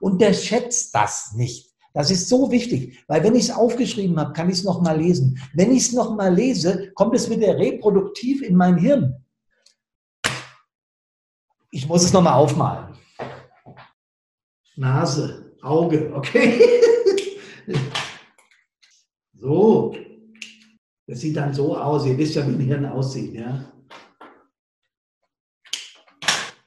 [0.00, 1.72] Und der schätzt das nicht.
[1.94, 5.38] Das ist so wichtig, weil wenn ich es aufgeschrieben habe, kann ich es nochmal lesen.
[5.52, 9.14] Wenn ich es nochmal lese, kommt es wieder reproduktiv in mein Hirn.
[11.70, 12.96] Ich muss es nochmal aufmalen.
[14.76, 16.60] Nase, Auge, okay.
[19.38, 19.94] so.
[21.12, 22.06] Das sieht dann so aus.
[22.06, 23.34] Ihr wisst ja, wie ein Hirn aussieht.
[23.34, 23.66] Ja?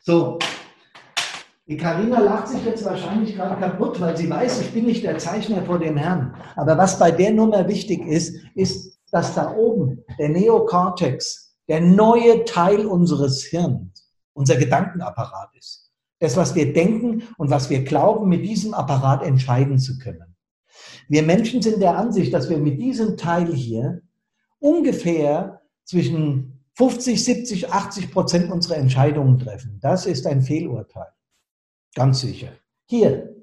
[0.01, 0.37] So,
[1.65, 5.17] die Karina lacht sich jetzt wahrscheinlich gerade kaputt, weil sie weiß, ich bin nicht der
[5.17, 6.35] Zeichner vor dem Herrn.
[6.57, 12.45] Aber was bei der Nummer wichtig ist, ist, dass da oben der Neokortex, der neue
[12.45, 15.91] Teil unseres Hirns, unser Gedankenapparat ist.
[16.19, 20.35] Das, was wir denken und was wir glauben, mit diesem Apparat entscheiden zu können.
[21.09, 24.03] Wir Menschen sind der Ansicht, dass wir mit diesem Teil hier
[24.59, 29.79] ungefähr zwischen 50, 70, 80 Prozent unserer Entscheidungen treffen.
[29.81, 31.07] Das ist ein Fehlurteil.
[31.93, 32.49] Ganz sicher.
[32.85, 33.33] Hier,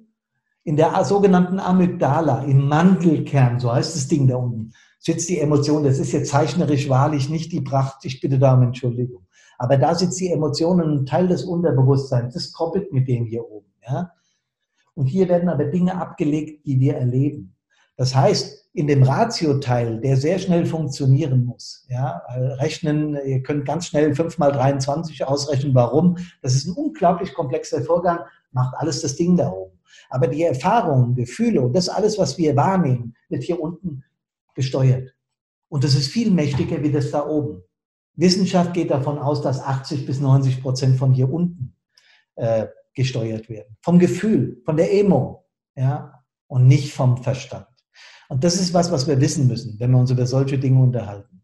[0.64, 5.82] in der sogenannten Amygdala, im Mandelkern, so heißt das Ding da unten, sitzt die Emotion.
[5.82, 8.04] Das ist jetzt zeichnerisch wahrlich nicht die Pracht.
[8.04, 9.26] Ich bitte da um Entschuldigung.
[9.58, 12.34] Aber da sitzt die Emotion und ein Teil des Unterbewusstseins.
[12.34, 13.72] Das koppelt mit dem hier oben.
[13.82, 14.12] Ja?
[14.94, 17.56] Und hier werden aber Dinge abgelegt, die wir erleben.
[17.96, 21.86] Das heißt, in dem Ratio-Teil, der sehr schnell funktionieren muss.
[21.90, 22.22] Ja,
[22.58, 26.16] rechnen, ihr könnt ganz schnell 5 mal 23 ausrechnen, warum.
[26.40, 28.20] Das ist ein unglaublich komplexer Vorgang,
[28.52, 29.78] macht alles das Ding da oben.
[30.08, 34.04] Aber die Erfahrungen, Gefühle und das alles, was wir wahrnehmen, wird hier unten
[34.54, 35.14] gesteuert.
[35.68, 37.62] Und das ist viel mächtiger wie das da oben.
[38.14, 41.74] Wissenschaft geht davon aus, dass 80 bis 90 Prozent von hier unten
[42.36, 43.76] äh, gesteuert werden.
[43.80, 47.66] Vom Gefühl, von der Emo, ja, und nicht vom Verstand.
[48.32, 51.42] Und das ist was, was wir wissen müssen, wenn wir uns über solche Dinge unterhalten.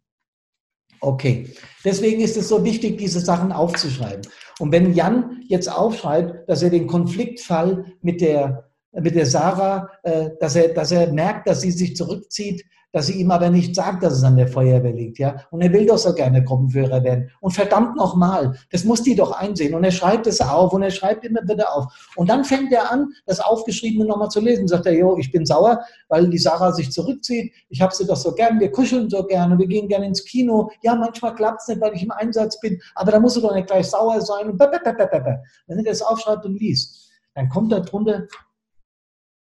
[1.03, 4.23] Okay, deswegen ist es so wichtig, diese Sachen aufzuschreiben.
[4.59, 10.31] Und wenn Jan jetzt aufschreibt, dass er den Konfliktfall mit der, mit der Sarah, äh,
[10.41, 14.03] dass, er, dass er merkt, dass sie sich zurückzieht, dass sie ihm aber nicht sagt,
[14.03, 15.45] dass es an der Feuerwehr liegt, ja.
[15.51, 17.31] Und er will doch so gerne Gruppenführer werden.
[17.41, 19.75] Und verdammt nochmal, das muss die doch einsehen.
[19.75, 22.13] Und er schreibt es auf und er schreibt immer wieder auf.
[22.17, 24.67] Und dann fängt er an, das Aufgeschriebene nochmal zu lesen.
[24.67, 27.53] Sagt er, jo, ich bin sauer, weil die Sarah sich zurückzieht.
[27.69, 30.71] Ich habe sie doch so gern, wir kuscheln so gerne, wir gehen gerne ins Kino.
[30.83, 33.55] Ja, manchmal klappt es nicht, weil ich im Einsatz bin, aber da muss er doch
[33.55, 34.49] nicht gleich sauer sein.
[34.49, 38.27] Und Wenn er das aufschreibt und liest, dann kommt da drunter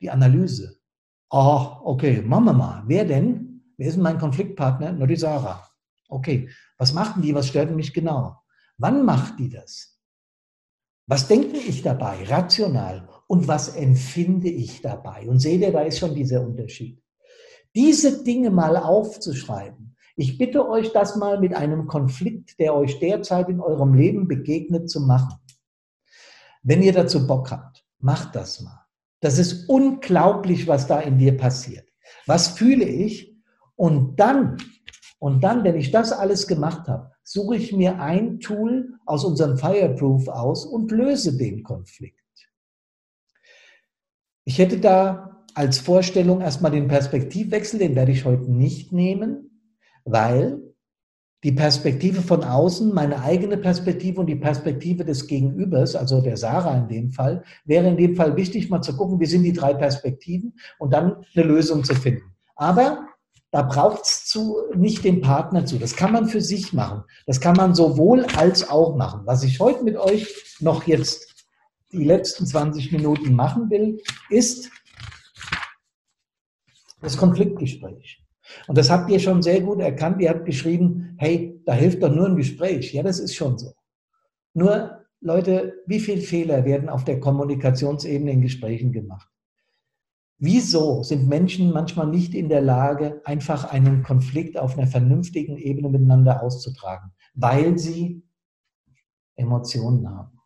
[0.04, 0.78] die Analyse.
[1.32, 2.84] Oh, okay, machen wir mal.
[2.86, 3.74] Wer denn?
[3.78, 4.92] Wer ist denn mein Konfliktpartner?
[4.92, 5.68] Nur die Sarah.
[6.10, 7.34] Okay, was machten die?
[7.34, 8.38] Was stört mich genau?
[8.78, 10.00] Wann macht die das?
[11.08, 13.10] Was denke ich dabei, rational?
[13.28, 15.28] Und was empfinde ich dabei?
[15.28, 17.02] Und seht ihr, da ist schon dieser Unterschied.
[17.76, 19.96] Diese Dinge mal aufzuschreiben.
[20.16, 24.90] Ich bitte euch, das mal mit einem Konflikt, der euch derzeit in eurem Leben begegnet,
[24.90, 25.40] zu machen.
[26.62, 28.83] Wenn ihr dazu Bock habt, macht das mal.
[29.24, 31.88] Das ist unglaublich, was da in dir passiert.
[32.26, 33.34] Was fühle ich?
[33.78, 34.58] Und dann,
[35.18, 39.58] und dann, wenn ich das alles gemacht habe, suche ich mir ein Tool aus unserem
[39.58, 42.20] Fireproof aus und löse den Konflikt.
[44.44, 49.62] Ich hätte da als Vorstellung erstmal den Perspektivwechsel, den werde ich heute nicht nehmen,
[50.04, 50.73] weil
[51.44, 56.78] die Perspektive von außen, meine eigene Perspektive und die Perspektive des Gegenübers, also der Sarah
[56.78, 59.74] in dem Fall, wäre in dem Fall wichtig, mal zu gucken, wie sind die drei
[59.74, 62.34] Perspektiven und dann eine Lösung zu finden.
[62.56, 63.08] Aber
[63.52, 64.40] da braucht es
[64.74, 65.78] nicht den Partner zu.
[65.78, 67.04] Das kann man für sich machen.
[67.28, 69.22] Das kann man sowohl als auch machen.
[69.26, 71.46] Was ich heute mit euch noch jetzt
[71.92, 74.72] die letzten 20 Minuten machen will, ist
[77.02, 78.23] das Konfliktgespräch.
[78.68, 80.22] Und das habt ihr schon sehr gut erkannt.
[80.22, 82.94] Ihr habt geschrieben, hey, da hilft doch nur ein Gespräch.
[82.94, 83.74] Ja, das ist schon so.
[84.54, 89.30] Nur, Leute, wie viele Fehler werden auf der Kommunikationsebene in Gesprächen gemacht?
[90.38, 95.90] Wieso sind Menschen manchmal nicht in der Lage, einfach einen Konflikt auf einer vernünftigen Ebene
[95.90, 97.12] miteinander auszutragen?
[97.34, 98.24] Weil sie
[99.36, 100.40] Emotionen haben.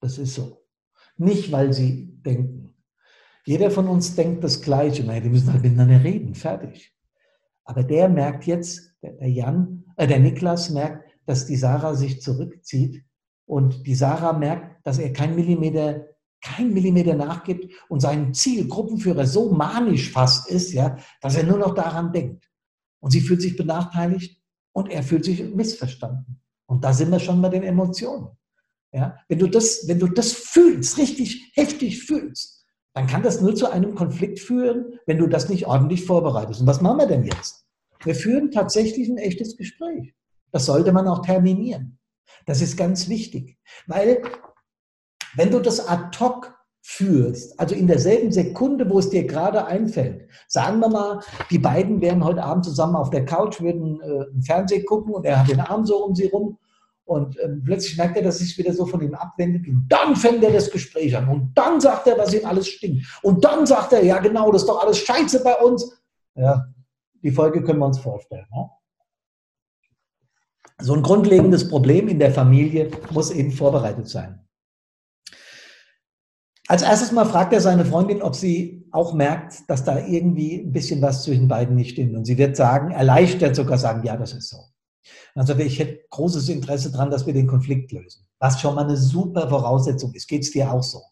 [0.00, 0.64] Das ist so.
[1.16, 2.74] Nicht, weil sie denken.
[3.44, 5.04] Jeder von uns denkt das Gleiche.
[5.04, 6.34] Naja, die müssen halt miteinander reden.
[6.34, 6.92] Fertig.
[7.70, 13.04] Aber der merkt jetzt, der Jan, äh, der Niklas merkt, dass die Sarah sich zurückzieht
[13.46, 16.04] und die Sarah merkt, dass er kein Millimeter,
[16.42, 21.58] kein Millimeter nachgibt und sein Ziel, Gruppenführer, so manisch fast ist, ja, dass er nur
[21.58, 22.50] noch daran denkt.
[22.98, 24.42] Und sie fühlt sich benachteiligt
[24.72, 26.40] und er fühlt sich missverstanden.
[26.66, 28.30] Und da sind wir schon bei den Emotionen.
[28.90, 33.54] Ja, wenn du das, wenn du das fühlst, richtig heftig fühlst, dann kann das nur
[33.54, 36.62] zu einem Konflikt führen, wenn du das nicht ordentlich vorbereitest.
[36.62, 37.59] Und was machen wir denn jetzt?
[38.04, 40.14] Wir führen tatsächlich ein echtes Gespräch.
[40.52, 41.98] Das sollte man auch terminieren.
[42.46, 44.22] Das ist ganz wichtig, weil
[45.34, 50.28] wenn du das ad hoc führst, also in derselben Sekunde, wo es dir gerade einfällt,
[50.48, 51.20] sagen wir mal,
[51.50, 55.40] die beiden wären heute Abend zusammen auf der Couch, würden äh, Fernsehen gucken und er
[55.40, 56.58] hat den Arm so um sie rum
[57.04, 60.42] und äh, plötzlich merkt er, dass sich wieder so von ihm abwendet und dann fängt
[60.42, 63.92] er das Gespräch an und dann sagt er, was ihm alles stinkt und dann sagt
[63.92, 66.00] er, ja genau, das ist doch alles Scheiße bei uns.
[66.34, 66.64] Ja,
[67.22, 68.46] die Folge können wir uns vorstellen.
[68.52, 68.70] Ne?
[70.80, 74.46] So ein grundlegendes Problem in der Familie muss eben vorbereitet sein.
[76.68, 80.72] Als erstes mal fragt er seine Freundin, ob sie auch merkt, dass da irgendwie ein
[80.72, 82.16] bisschen was zwischen beiden nicht stimmt.
[82.16, 84.58] Und sie wird sagen, erleichtert sogar sagen, ja, das ist so.
[85.34, 88.26] Also ich hätte großes Interesse daran, dass wir den Konflikt lösen.
[88.38, 90.28] Was schon mal eine super Voraussetzung ist.
[90.28, 91.02] Geht es dir auch so?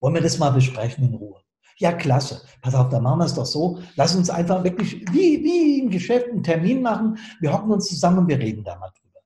[0.00, 1.40] Wollen wir das mal besprechen in Ruhe?
[1.78, 2.42] Ja, klasse.
[2.62, 3.78] Pass auf, da machen wir es doch so.
[3.96, 7.18] Lass uns einfach wirklich wie, wie im Geschäft einen Termin machen.
[7.40, 9.20] Wir hocken uns zusammen und wir reden da mal drüber.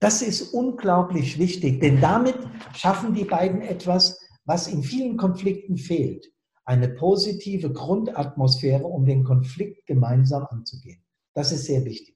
[0.00, 2.36] Das ist unglaublich wichtig, denn damit
[2.74, 6.30] schaffen die beiden etwas, was in vielen Konflikten fehlt,
[6.66, 11.02] eine positive Grundatmosphäre, um den Konflikt gemeinsam anzugehen.
[11.32, 12.14] Das ist sehr wichtig.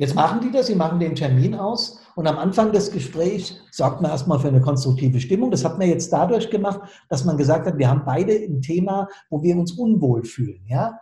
[0.00, 4.00] Jetzt machen die das, sie machen den Termin aus und am Anfang des Gesprächs sorgt
[4.00, 5.50] man erstmal für eine konstruktive Stimmung.
[5.50, 6.80] Das hat man jetzt dadurch gemacht,
[7.10, 10.64] dass man gesagt hat, wir haben beide ein Thema, wo wir uns unwohl fühlen.
[10.66, 10.98] Ja?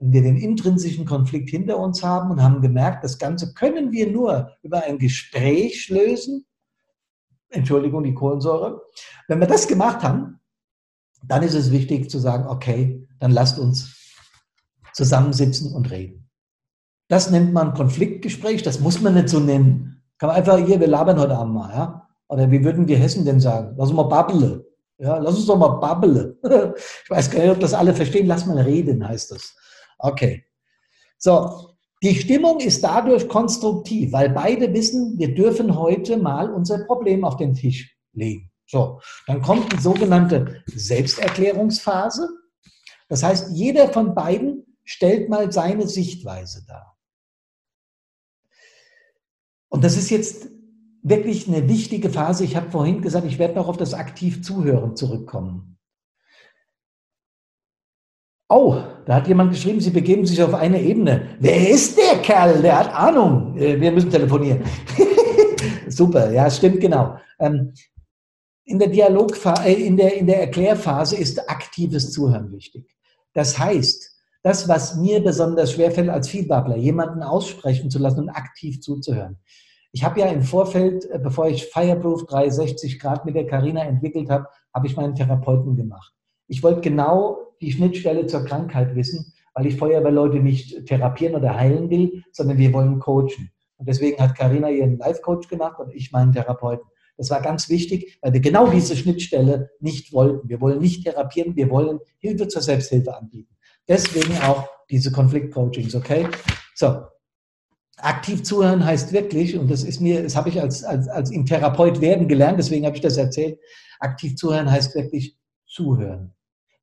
[0.00, 4.10] Wenn wir den intrinsischen Konflikt hinter uns haben und haben gemerkt, das Ganze können wir
[4.10, 6.44] nur über ein Gespräch lösen,
[7.50, 8.82] Entschuldigung, die Kohlensäure.
[9.28, 10.40] Wenn wir das gemacht haben,
[11.22, 13.94] dann ist es wichtig zu sagen, okay, dann lasst uns
[14.92, 16.23] zusammensitzen und reden.
[17.08, 20.02] Das nennt man Konfliktgespräch, das muss man nicht so nennen.
[20.18, 22.08] Kann man einfach hier, wir labern heute Abend mal, ja?
[22.28, 23.74] Oder wie würden wir Hessen denn sagen?
[23.76, 24.64] Lass uns mal babbele.
[24.98, 26.38] Ja, lass uns doch mal babbele.
[27.04, 28.26] Ich weiß gar nicht, ob das alle verstehen.
[28.26, 29.54] Lass mal reden, heißt das.
[29.98, 30.44] Okay.
[31.18, 37.24] So, die Stimmung ist dadurch konstruktiv, weil beide wissen, wir dürfen heute mal unser Problem
[37.24, 38.50] auf den Tisch legen.
[38.66, 42.28] So, dann kommt die sogenannte Selbsterklärungsphase.
[43.08, 46.93] Das heißt, jeder von beiden stellt mal seine Sichtweise dar.
[49.74, 50.50] Und das ist jetzt
[51.02, 52.44] wirklich eine wichtige Phase.
[52.44, 55.78] Ich habe vorhin gesagt, ich werde noch auf das aktiv Zuhören zurückkommen.
[58.48, 61.36] Oh, da hat jemand geschrieben, Sie begeben sich auf eine Ebene.
[61.40, 62.62] Wer ist der Kerl?
[62.62, 63.56] Der hat Ahnung.
[63.58, 64.62] Äh, wir müssen telefonieren.
[65.88, 67.16] Super, ja, stimmt genau.
[67.40, 67.72] Ähm,
[68.64, 72.94] in der Dialogphase, äh, in der, in der Erklärphase ist aktives Zuhören wichtig.
[73.32, 74.13] Das heißt,
[74.44, 79.38] das, was mir besonders schwerfällt als Feedbackler, jemanden aussprechen zu lassen und aktiv zuzuhören.
[79.90, 84.28] Ich habe ja im Vorfeld, äh, bevor ich Fireproof 360 Grad mit der Carina entwickelt
[84.28, 86.12] habe, habe ich meinen Therapeuten gemacht.
[86.46, 91.88] Ich wollte genau die Schnittstelle zur Krankheit wissen, weil ich Feuerwehrleute nicht therapieren oder heilen
[91.88, 93.50] will, sondern wir wollen coachen.
[93.78, 96.84] Und deswegen hat Karina ihren Life-Coach gemacht und ich meinen Therapeuten.
[97.16, 100.50] Das war ganz wichtig, weil wir genau diese Schnittstelle nicht wollten.
[100.50, 103.53] Wir wollen nicht therapieren, wir wollen Hilfe zur Selbsthilfe anbieten.
[103.88, 106.28] Deswegen auch diese Konflikt-Coachings, okay?
[106.74, 107.02] So.
[107.98, 111.46] Aktiv zuhören heißt wirklich, und das ist mir, das habe ich als, als, als im
[111.46, 113.58] Therapeut werden gelernt, deswegen habe ich das erzählt.
[114.00, 116.34] Aktiv zuhören heißt wirklich zuhören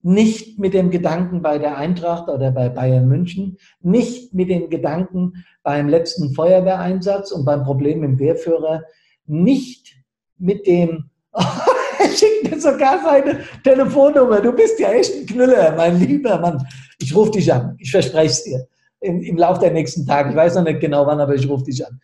[0.04, 5.46] nicht mit dem Gedanken bei der Eintracht oder bei Bayern München, nicht mit dem Gedanken
[5.64, 8.84] beim letzten Feuerwehreinsatz und beim Problem im Wehrführer,
[9.28, 9.96] nicht
[10.38, 16.00] mit dem, er schickt mir sogar seine Telefonnummer, du bist ja echt ein Knüller, mein
[16.00, 16.66] lieber Mann.
[17.02, 18.68] Ich rufe dich an, ich verspreche es dir.
[19.00, 21.66] Im, Im Laufe der nächsten Tage, ich weiß noch nicht genau wann, aber ich rufe
[21.66, 22.00] dich an.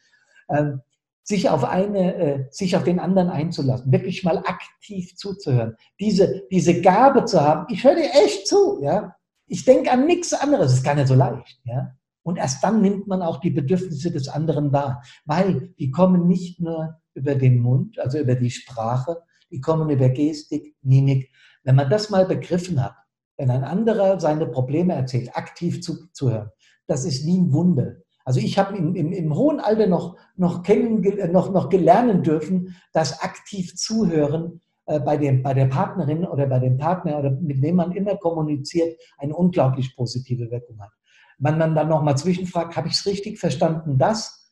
[0.49, 0.81] Ähm,
[1.23, 6.79] sich auf eine, äh, sich auf den anderen einzulassen, wirklich mal aktiv zuzuhören, diese, diese
[6.81, 9.13] Gabe zu haben, ich höre dir echt zu, ja.
[9.45, 11.91] Ich denke an nichts anderes, das ist gar nicht so leicht, ja.
[12.23, 16.59] Und erst dann nimmt man auch die Bedürfnisse des anderen wahr, weil die kommen nicht
[16.59, 19.17] nur über den Mund, also über die Sprache,
[19.49, 21.29] die kommen über Gestik, Mimik.
[21.63, 22.95] Wenn man das mal begriffen hat,
[23.37, 26.49] wenn ein anderer seine Probleme erzählt, aktiv zuzuhören,
[26.87, 27.97] das ist wie ein Wunder.
[28.25, 32.75] Also ich habe im, im, im, hohen Alter noch, noch, kennen, noch, noch gelernen dürfen,
[32.91, 37.63] dass aktiv zuhören äh, bei, dem, bei der Partnerin oder bei dem Partner oder mit
[37.63, 40.91] dem man immer kommuniziert, eine unglaublich positive Wirkung hat.
[41.37, 44.51] Wenn man dann nochmal zwischenfragt, habe ich es richtig verstanden, das?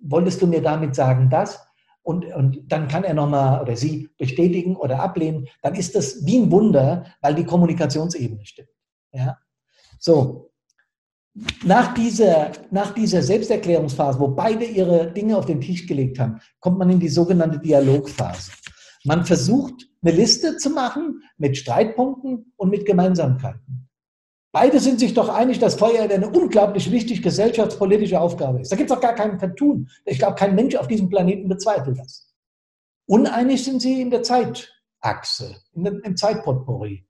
[0.00, 1.66] Wolltest du mir damit sagen, das?
[2.04, 6.38] Und, und dann kann er nochmal oder sie bestätigen oder ablehnen, dann ist das wie
[6.38, 8.68] ein Wunder, weil die Kommunikationsebene stimmt.
[9.10, 9.38] Ja?
[9.98, 10.52] So,
[11.64, 16.78] nach dieser, nach dieser Selbsterklärungsphase, wo beide ihre Dinge auf den Tisch gelegt haben, kommt
[16.78, 18.52] man in die sogenannte Dialogphase.
[19.04, 23.83] Man versucht, eine Liste zu machen mit Streitpunkten und mit Gemeinsamkeiten.
[24.54, 28.70] Beide sind sich doch einig, dass Feuerwehr eine unglaublich wichtige gesellschaftspolitische Aufgabe ist.
[28.70, 29.90] Da gibt es auch gar keinen Vertun.
[30.04, 32.32] Ich glaube, kein Mensch auf diesem Planeten bezweifelt das.
[33.06, 37.04] Uneinig sind sie in der Zeitachse, im Zeitpotpourri.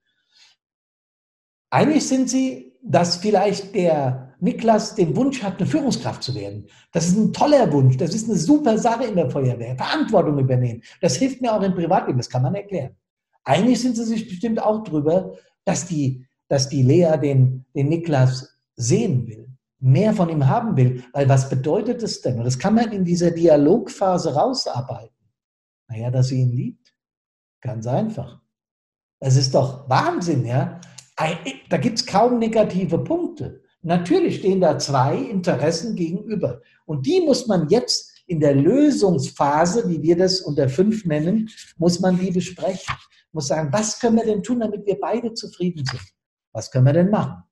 [1.69, 6.67] Einig sind sie, dass vielleicht der Niklas den Wunsch hat, eine Führungskraft zu werden.
[6.93, 7.99] Das ist ein toller Wunsch.
[7.99, 9.77] Das ist eine super Sache in der Feuerwehr.
[9.77, 10.83] Verantwortung übernehmen.
[11.03, 12.19] Das hilft mir auch im Privatleben.
[12.19, 12.97] Das kann man erklären.
[13.45, 15.35] Einig sind sie sich bestimmt auch darüber,
[15.67, 21.05] dass die, dass die Lea den, den Niklas sehen will, mehr von ihm haben will.
[21.13, 22.39] Weil was bedeutet es denn?
[22.39, 25.15] Und das kann man in dieser Dialogphase rausarbeiten.
[25.89, 26.95] Naja, dass sie ihn liebt.
[27.61, 28.41] Ganz einfach.
[29.21, 30.81] Es ist doch Wahnsinn, ja.
[31.69, 33.63] Da gibt es kaum negative Punkte.
[33.83, 36.61] Natürlich stehen da zwei Interessen gegenüber.
[36.87, 42.01] Und die muss man jetzt in der Lösungsphase, wie wir das unter fünf nennen, muss
[42.01, 42.95] man die besprechen.
[43.33, 46.01] Muss sagen, was können wir denn tun, damit wir beide zufrieden sind?
[46.55, 47.43] Was können wir denn machen?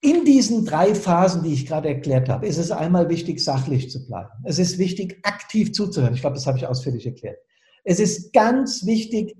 [0.00, 4.04] In diesen drei Phasen, die ich gerade erklärt habe, ist es einmal wichtig, sachlich zu
[4.06, 4.30] bleiben.
[4.42, 6.14] Es ist wichtig, aktiv zuzuhören.
[6.14, 7.38] Ich glaube, das habe ich ausführlich erklärt.
[7.84, 9.36] Es ist ganz wichtig,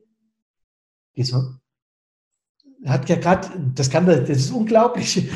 [2.87, 5.31] hat ja gerade, das kann, das ist unglaublich.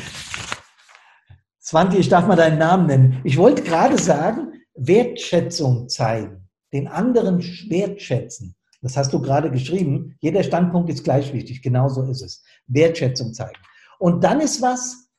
[1.59, 3.21] Swanti, ich darf mal deinen Namen nennen.
[3.23, 8.55] Ich wollte gerade sagen, Wertschätzung zeigen, den anderen wertschätzen.
[8.81, 10.15] Das hast du gerade geschrieben.
[10.19, 11.61] Jeder Standpunkt ist gleich wichtig.
[11.61, 12.43] Genauso ist es.
[12.67, 13.59] Wertschätzung zeigen.
[13.99, 15.09] Und dann ist was,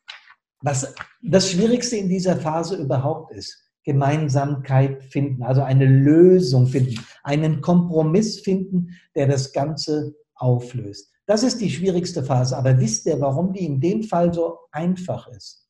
[0.62, 7.60] was das Schwierigste in dieser Phase überhaupt ist, Gemeinsamkeit finden, also eine Lösung finden, einen
[7.60, 11.10] Kompromiss finden, der das Ganze auflöst.
[11.26, 12.56] Das ist die schwierigste Phase.
[12.56, 15.68] Aber wisst ihr, warum die in dem Fall so einfach ist?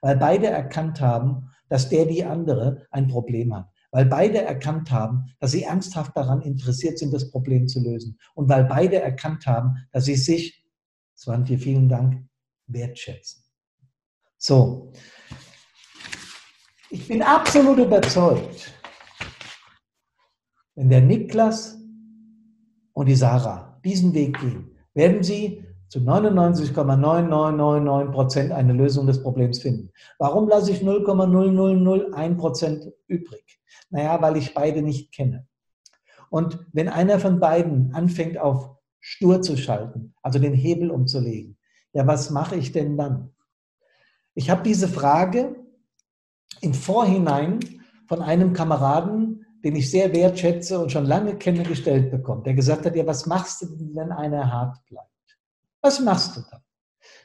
[0.00, 3.68] Weil beide erkannt haben, dass der die andere ein Problem hat.
[3.90, 8.18] Weil beide erkannt haben, dass sie ernsthaft daran interessiert sind, das Problem zu lösen.
[8.34, 10.64] Und weil beide erkannt haben, dass sie sich,
[11.16, 12.26] Swantje, vielen Dank,
[12.66, 13.42] wertschätzen.
[14.38, 14.92] So.
[16.90, 18.72] Ich bin absolut überzeugt,
[20.74, 21.78] wenn der Niklas
[22.92, 29.60] und die Sarah diesen Weg gehen, werden sie zu 99,9999 Prozent eine Lösung des Problems
[29.60, 29.92] finden.
[30.18, 33.60] Warum lasse ich 0,0001 Prozent übrig?
[33.90, 35.46] Naja, weil ich beide nicht kenne.
[36.28, 41.56] Und wenn einer von beiden anfängt auf stur zu schalten, also den Hebel umzulegen,
[41.92, 43.32] ja, was mache ich denn dann?
[44.34, 45.56] Ich habe diese Frage
[46.60, 47.60] im Vorhinein
[48.06, 52.86] von einem Kameraden, den ich sehr wertschätze und schon lange kenne, gestellt bekommen, der gesagt
[52.86, 55.15] hat, ja, was machst du denn, wenn einer hart bleibt?
[55.80, 56.60] Was machst du dann?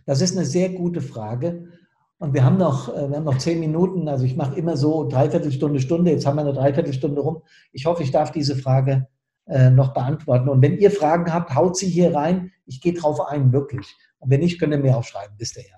[0.05, 1.69] Das ist eine sehr gute Frage.
[2.17, 5.07] Und wir haben noch, äh, wir haben noch zehn Minuten, also ich mache immer so
[5.07, 7.41] Dreiviertelstunde, Stunde, jetzt haben wir eine Dreiviertelstunde rum.
[7.71, 9.07] Ich hoffe, ich darf diese Frage
[9.47, 10.47] äh, noch beantworten.
[10.47, 12.51] Und wenn ihr Fragen habt, haut sie hier rein.
[12.65, 13.97] Ich gehe drauf ein, wirklich.
[14.19, 15.77] Und wenn nicht, könnt ihr mir aufschreiben, wisst ihr ja.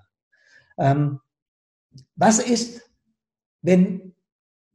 [0.76, 1.20] Ähm,
[2.14, 2.90] was ist,
[3.62, 4.14] wenn,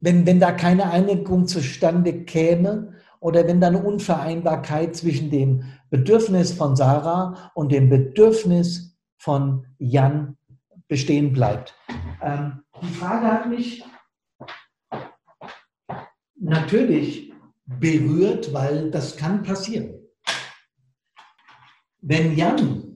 [0.00, 6.52] wenn, wenn da keine Einigung zustande käme oder wenn da eine Unvereinbarkeit zwischen dem Bedürfnis
[6.52, 10.36] von Sarah und dem Bedürfnis von Jan
[10.88, 11.74] bestehen bleibt?
[12.22, 13.84] Ähm, die Frage hat mich
[16.36, 17.32] natürlich
[17.66, 19.94] berührt, weil das kann passieren.
[22.00, 22.90] Wenn Jan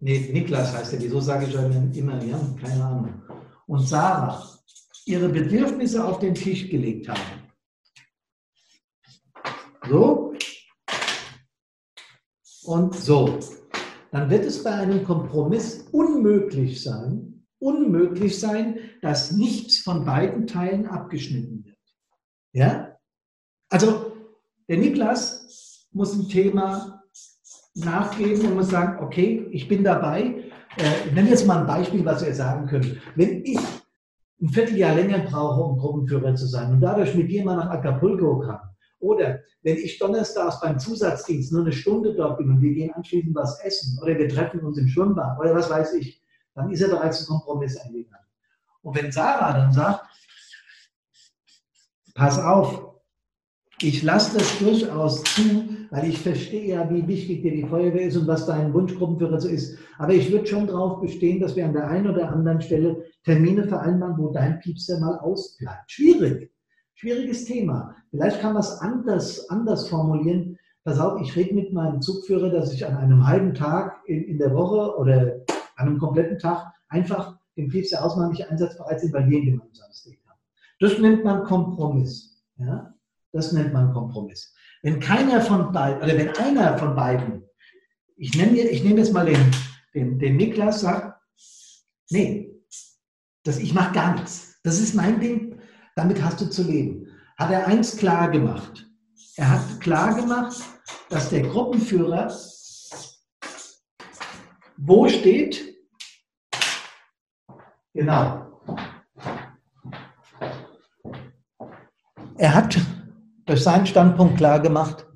[0.00, 2.56] nee, Niklas heißt er, wieso sage ich immer Jan?
[2.56, 3.22] Keine Ahnung.
[3.66, 4.42] Und Sarah
[5.04, 7.45] ihre Bedürfnisse auf den Tisch gelegt haben.
[9.88, 10.34] So.
[12.64, 13.38] Und so.
[14.10, 20.86] Dann wird es bei einem Kompromiss unmöglich sein, unmöglich sein, dass nichts von beiden Teilen
[20.86, 21.78] abgeschnitten wird.
[22.52, 22.96] Ja?
[23.68, 24.12] Also,
[24.68, 27.02] der Niklas muss ein Thema
[27.74, 30.50] nachgeben und muss sagen, okay, ich bin dabei.
[30.78, 32.96] Äh, ich nenne jetzt mal ein Beispiel, was ihr sagen könnt.
[33.14, 33.60] Wenn ich
[34.40, 38.60] ein Vierteljahr länger brauche, um Gruppenführer zu sein und dadurch mit jemandem nach Acapulco kann,
[39.00, 43.34] oder wenn ich donnerstags beim Zusatzdienst nur eine Stunde dort bin und wir gehen anschließend
[43.34, 46.22] was essen oder wir treffen uns im Schwimmbad oder was weiß ich,
[46.54, 48.26] dann ist er bereits ein Kompromiss eingegangen.
[48.82, 50.06] Und wenn Sarah dann sagt,
[52.14, 52.86] pass auf,
[53.82, 58.16] ich lasse das durchaus zu, weil ich verstehe ja, wie wichtig dir die Feuerwehr ist
[58.16, 59.76] und was dein Wunschgruppenführer so ist.
[59.98, 63.68] Aber ich würde schon darauf bestehen, dass wir an der einen oder anderen Stelle Termine
[63.68, 65.90] vereinbaren, wo dein Piepser mal ausbleibt.
[65.90, 66.50] Schwierig.
[66.96, 67.94] Schwieriges Thema.
[68.10, 70.58] Vielleicht kann man es anders, anders formulieren.
[70.82, 74.38] Pass auf, ich rede mit meinem Zugführer, dass ich an einem halben Tag in, in
[74.38, 75.44] der Woche oder
[75.76, 80.06] an einem kompletten Tag einfach den Piepser ausmachen, nicht einsatzbereit sind, weil wir ein gemeinsames
[80.26, 80.38] haben.
[80.80, 82.42] Das nennt man Kompromiss.
[82.56, 82.94] Ja?
[83.32, 84.54] Das nennt man Kompromiss.
[84.82, 87.42] Wenn keiner von beiden, oder wenn einer von beiden,
[88.16, 89.50] ich nenne, ich nehme jetzt mal den,
[89.94, 91.20] dem, dem Niklas sagt,
[92.08, 92.54] nee,
[93.42, 94.58] das, ich mache gar nichts.
[94.62, 95.58] Das ist mein Ding,
[95.96, 97.08] damit hast du zu leben.
[97.36, 98.88] Hat er eins klar gemacht.
[99.36, 100.62] Er hat klar gemacht,
[101.10, 102.30] dass der Gruppenführer
[104.78, 105.74] wo steht?
[107.94, 108.46] Genau.
[112.36, 112.78] Er hat
[113.46, 115.06] durch seinen Standpunkt klar gemacht,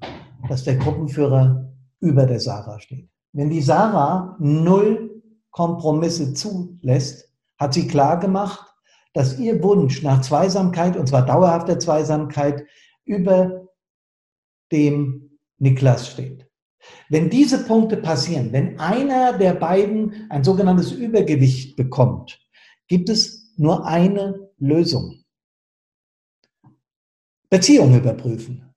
[0.49, 1.71] dass der Gruppenführer
[2.01, 3.11] über der Sarah steht.
[3.33, 8.70] Wenn die Sarah null Kompromisse zulässt, hat sie klar gemacht,
[9.13, 12.65] dass ihr Wunsch nach Zweisamkeit, und zwar dauerhafter Zweisamkeit,
[13.05, 13.69] über
[14.73, 16.47] dem Niklas steht.
[17.09, 22.41] Wenn diese Punkte passieren, wenn einer der beiden ein sogenanntes Übergewicht bekommt,
[22.89, 25.23] gibt es nur eine Lösung.
[27.51, 28.73] Beziehung überprüfen.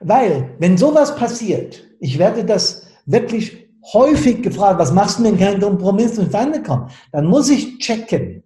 [0.00, 5.60] Weil, wenn sowas passiert, ich werde das wirklich häufig gefragt, was machst du, wenn kein
[5.60, 6.90] Kompromiss Feinde kommen?
[7.12, 8.42] Dann muss ich checken,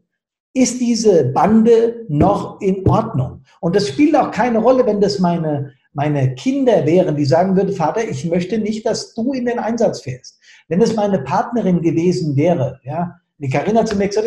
[0.55, 3.42] ist diese Bande noch in Ordnung?
[3.61, 7.74] Und das spielt auch keine Rolle, wenn das meine meine Kinder wären, die sagen würden,
[7.74, 10.38] Vater, ich möchte nicht, dass du in den Einsatz fährst.
[10.68, 14.26] Wenn es meine Partnerin gewesen wäre, ja, die Karina zu mir gesagt,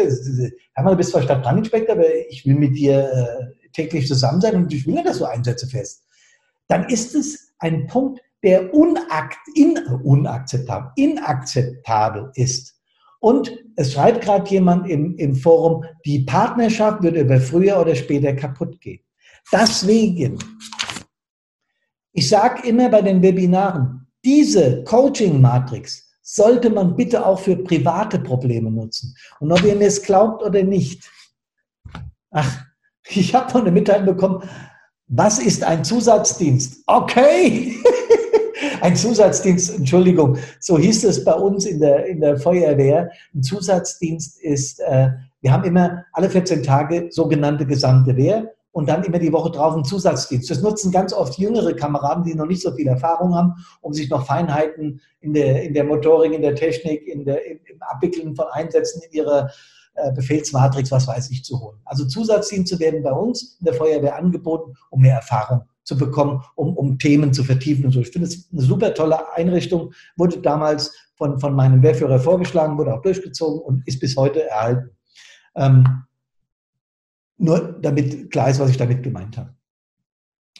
[0.76, 4.73] mal, du bist zwar Stadtbrandinspektor, aber ich will mit dir äh, täglich zusammen sein und
[4.73, 6.03] ich will nicht, dass du Einsätze fährst.
[6.67, 12.74] Dann ist es ein Punkt, der unakt, in, unakzeptabel, inakzeptabel ist.
[13.26, 18.34] Und es schreibt gerade jemand im, im Forum, die Partnerschaft wird über früher oder später
[18.34, 18.99] kaputt gehen.
[19.51, 20.38] Deswegen
[22.17, 28.71] ich sage immer bei den Webinaren, diese Coaching-Matrix sollte man bitte auch für private Probleme
[28.71, 29.13] nutzen.
[29.41, 31.03] Und ob ihr mir es glaubt oder nicht,
[32.32, 32.63] ach,
[33.09, 34.49] ich habe noch eine Mitteilung bekommen,
[35.07, 36.84] was ist ein Zusatzdienst?
[36.88, 37.76] Okay,
[38.82, 43.09] ein Zusatzdienst, Entschuldigung, so hieß es bei uns in der, in der Feuerwehr.
[43.34, 45.09] Ein Zusatzdienst ist, äh,
[45.41, 49.73] wir haben immer alle 14 Tage sogenannte gesamte Wehr und dann immer die Woche drauf
[49.73, 50.49] einen Zusatzdienst.
[50.49, 54.09] Das nutzen ganz oft jüngere Kameraden, die noch nicht so viel Erfahrung haben, um sich
[54.09, 58.45] noch Feinheiten in der, in der Motorik, in der Technik, in der, im, Abwickeln von
[58.51, 59.51] Einsätzen in ihre
[59.93, 61.78] äh, Befehlsmatrix, was weiß ich, zu holen.
[61.86, 66.75] Also Zusatzdienste werden bei uns in der Feuerwehr angeboten, um mehr Erfahrung zu bekommen, um,
[66.75, 68.01] um Themen zu vertiefen und so.
[68.01, 72.93] Ich finde es eine super tolle Einrichtung, wurde damals von, von meinem Wehrführer vorgeschlagen, wurde
[72.93, 74.89] auch durchgezogen und ist bis heute erhalten.
[75.55, 76.03] Ähm,
[77.38, 79.55] nur damit klar ist, was ich damit gemeint habe.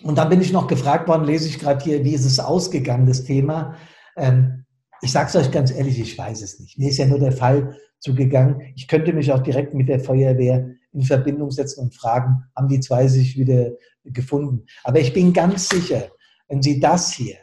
[0.04, 3.06] Und dann bin ich noch gefragt worden, lese ich gerade hier, wie ist es ausgegangen,
[3.06, 3.76] das Thema.
[4.18, 4.66] Ähm,
[5.02, 6.78] ich sage es euch ganz ehrlich, ich weiß es nicht.
[6.78, 8.62] Mir ist ja nur der Fall zugegangen.
[8.76, 12.80] Ich könnte mich auch direkt mit der Feuerwehr in Verbindung setzen und fragen, haben die
[12.80, 13.72] zwei sich wieder
[14.04, 14.66] gefunden?
[14.84, 16.10] Aber ich bin ganz sicher,
[16.48, 17.38] wenn Sie das hier,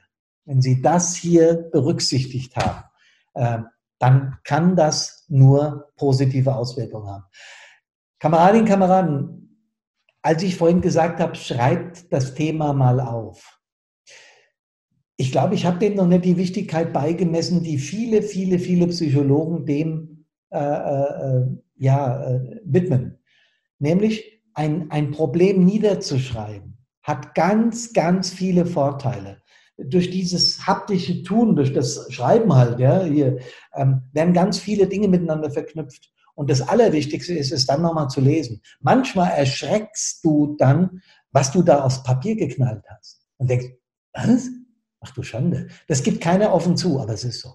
[0.45, 2.85] wenn Sie das hier berücksichtigt haben,
[3.35, 3.59] äh,
[3.99, 7.25] dann kann das nur positive Auswirkungen haben.
[8.19, 9.43] Kameradinnen, Kameraden,
[10.23, 13.61] als ich vorhin gesagt habe, schreibt das Thema mal auf.
[15.17, 19.67] Ich glaube, ich habe dem noch nicht die Wichtigkeit beigemessen, die viele, viele, viele Psychologen
[19.67, 21.47] dem äh, äh,
[21.77, 23.19] ja, äh, widmen.
[23.83, 29.43] Nämlich ein, ein Problem niederzuschreiben, hat ganz, ganz viele Vorteile.
[29.77, 33.39] Durch dieses haptische Tun, durch das Schreiben halt, ja, hier,
[33.75, 36.13] ähm, werden ganz viele Dinge miteinander verknüpft.
[36.37, 38.63] Und das Allerwichtigste ist es dann nochmal zu lesen.
[38.79, 41.03] Manchmal erschreckst du dann,
[41.33, 43.27] was du da aufs Papier geknallt hast.
[43.39, 43.67] Und denkst,
[44.13, 44.49] was?
[45.01, 45.67] Ach du Schande.
[45.89, 47.53] Das gibt keiner offen zu, aber es ist so.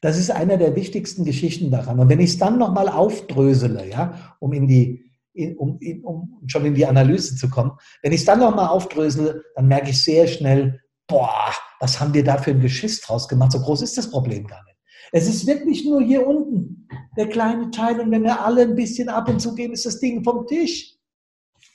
[0.00, 2.00] Das ist einer der wichtigsten Geschichten daran.
[2.00, 6.42] Und wenn ich es dann nochmal aufdrösele, ja, um in die, in, um, in, um
[6.46, 7.72] schon in die Analyse zu kommen,
[8.02, 12.24] wenn ich es dann nochmal aufdrösele, dann merke ich sehr schnell, boah, was haben wir
[12.24, 13.52] da für ein Geschiss draus gemacht?
[13.52, 14.76] So groß ist das Problem gar nicht.
[15.12, 19.08] Es ist wirklich nur hier unten der kleine Teil und wenn wir alle ein bisschen
[19.08, 20.94] ab und zu geben, ist das Ding vom Tisch.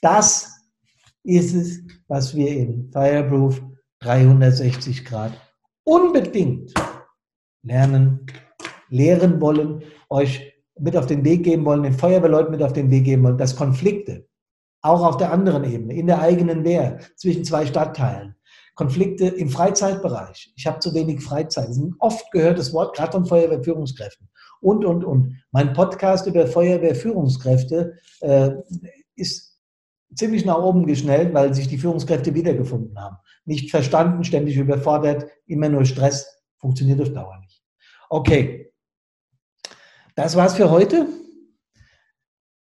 [0.00, 0.50] Das
[1.22, 3.60] ist es, was wir in Fireproof
[4.00, 5.32] 360 Grad
[5.84, 6.72] unbedingt
[7.62, 8.26] lernen,
[8.88, 13.04] lehren wollen, euch mit auf den Weg geben wollen, den Feuerwehrleuten mit auf den Weg
[13.04, 14.26] geben wollen, dass Konflikte,
[14.82, 18.36] auch auf der anderen Ebene, in der eigenen Wehr, zwischen zwei Stadtteilen,
[18.74, 20.52] Konflikte im Freizeitbereich.
[20.54, 21.64] Ich habe zu wenig Freizeit.
[21.64, 24.28] Das ist ein oft gehörtes Wort, gerade von Feuerwehrführungskräften.
[24.60, 25.42] Und, und, und.
[25.50, 28.50] Mein Podcast über Feuerwehrführungskräfte äh,
[29.16, 29.58] ist
[30.14, 33.16] ziemlich nach oben geschnellt, weil sich die Führungskräfte wiedergefunden haben.
[33.46, 36.26] Nicht verstanden, ständig überfordert, immer nur Stress.
[36.58, 37.62] Funktioniert auf Dauer nicht.
[38.10, 38.65] Okay.
[40.16, 41.08] Das war's für heute.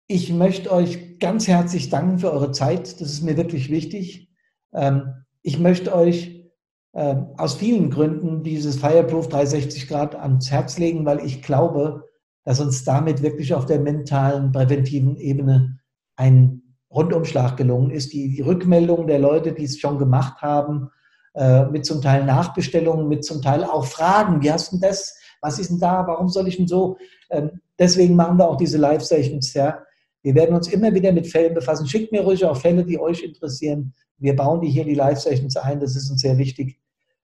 [0.08, 3.02] Ich möchte euch ganz herzlich danken für eure Zeit.
[3.02, 4.32] Das ist mir wirklich wichtig.
[4.74, 6.49] Ähm, ich möchte euch
[6.93, 12.06] äh, aus vielen Gründen dieses Fireproof 360 Grad ans Herz legen, weil ich glaube,
[12.45, 15.78] dass uns damit wirklich auf der mentalen, präventiven Ebene
[16.16, 18.14] ein Rundumschlag gelungen ist.
[18.14, 20.89] Die, die Rückmeldungen der Leute, die es schon gemacht haben,
[21.34, 24.41] äh, mit zum Teil Nachbestellungen, mit zum Teil auch Fragen.
[24.41, 25.18] Wie hast du das?
[25.41, 26.05] Was ist denn da?
[26.07, 26.97] Warum soll ich denn so?
[27.29, 29.53] Ähm, deswegen machen wir auch diese Live-Sessions.
[29.53, 29.83] Ja.
[30.21, 31.87] Wir werden uns immer wieder mit Fällen befassen.
[31.87, 33.93] Schickt mir ruhig auch Fälle, die euch interessieren.
[34.17, 35.79] Wir bauen die hier die Live-Sessions ein.
[35.79, 36.79] Das ist uns sehr wichtig.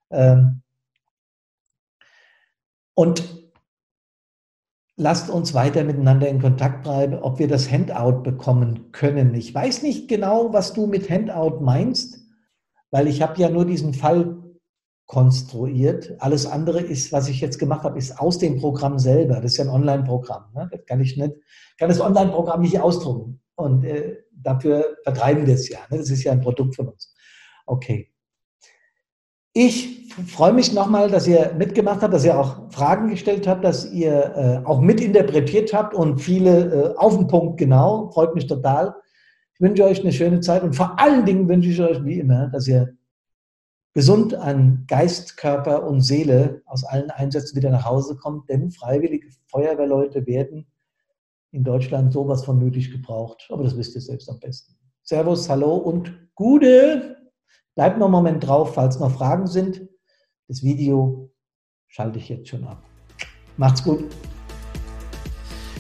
[0.10, 0.62] Ähm,
[2.96, 3.24] und
[4.96, 9.36] lasst uns weiter miteinander in Kontakt bleiben, ob wir das Handout bekommen können.
[9.36, 12.26] Ich weiß nicht genau, was du mit Handout meinst,
[12.90, 14.38] weil ich habe ja nur diesen Fall
[15.08, 16.16] konstruiert.
[16.20, 19.36] Alles andere ist, was ich jetzt gemacht habe, ist aus dem Programm selber.
[19.36, 20.52] Das ist ja ein Online-Programm.
[20.54, 20.70] Ne?
[20.72, 21.34] Das kann ich nicht,
[21.80, 23.40] kann das Online-Programm nicht ausdrucken.
[23.56, 25.80] Und äh, dafür vertreiben wir es ja.
[25.90, 25.98] Ne?
[25.98, 27.16] Das ist ja ein Produkt von uns.
[27.66, 28.12] Okay.
[29.54, 33.92] Ich freue mich nochmal, dass ihr mitgemacht habt, dass ihr auch Fragen gestellt habt, dass
[33.92, 38.12] ihr äh, auch mitinterpretiert habt und viele äh, auf den Punkt genau.
[38.12, 38.94] Freut mich total.
[39.54, 42.48] Ich wünsche euch eine schöne Zeit und vor allen Dingen wünsche ich euch wie immer,
[42.48, 42.97] dass ihr
[43.98, 49.28] gesund an Geist, Körper und Seele aus allen Einsätzen wieder nach Hause kommt, denn freiwillige
[49.48, 50.68] Feuerwehrleute werden
[51.50, 53.48] in Deutschland sowas von nötig gebraucht.
[53.50, 54.76] Aber das wisst ihr selbst am besten.
[55.02, 57.18] Servus, hallo und Gude!
[57.74, 59.90] Bleibt noch einen Moment drauf, falls noch Fragen sind.
[60.48, 61.32] Das Video
[61.88, 62.84] schalte ich jetzt schon ab.
[63.58, 64.04] Macht's gut.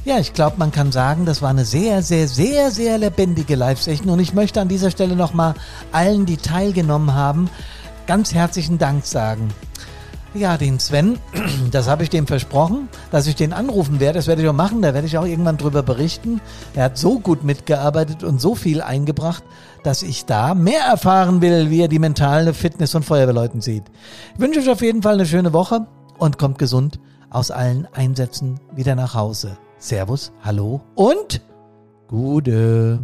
[0.05, 4.09] Ja, ich glaube, man kann sagen, das war eine sehr, sehr, sehr, sehr lebendige Live-Session
[4.09, 5.53] und ich möchte an dieser Stelle nochmal
[5.91, 7.49] allen, die teilgenommen haben,
[8.08, 9.49] ganz herzlichen Dank sagen.
[10.34, 11.18] Ja, den Sven,
[11.72, 14.20] das habe ich dem versprochen, dass ich den anrufen werde.
[14.20, 16.41] Das werde ich auch machen, da werde ich auch irgendwann drüber berichten.
[16.74, 19.43] Er hat so gut mitgearbeitet und so viel eingebracht,
[19.84, 23.84] dass ich da mehr erfahren will, wie er die mentale Fitness von Feuerwehrleuten sieht.
[24.36, 25.88] Ich wünsche euch auf jeden Fall eine schöne Woche
[26.18, 26.99] und kommt gesund
[27.30, 29.58] aus allen Einsätzen wieder nach Hause.
[29.80, 31.41] Servus, hallo und
[32.08, 32.99] Gute.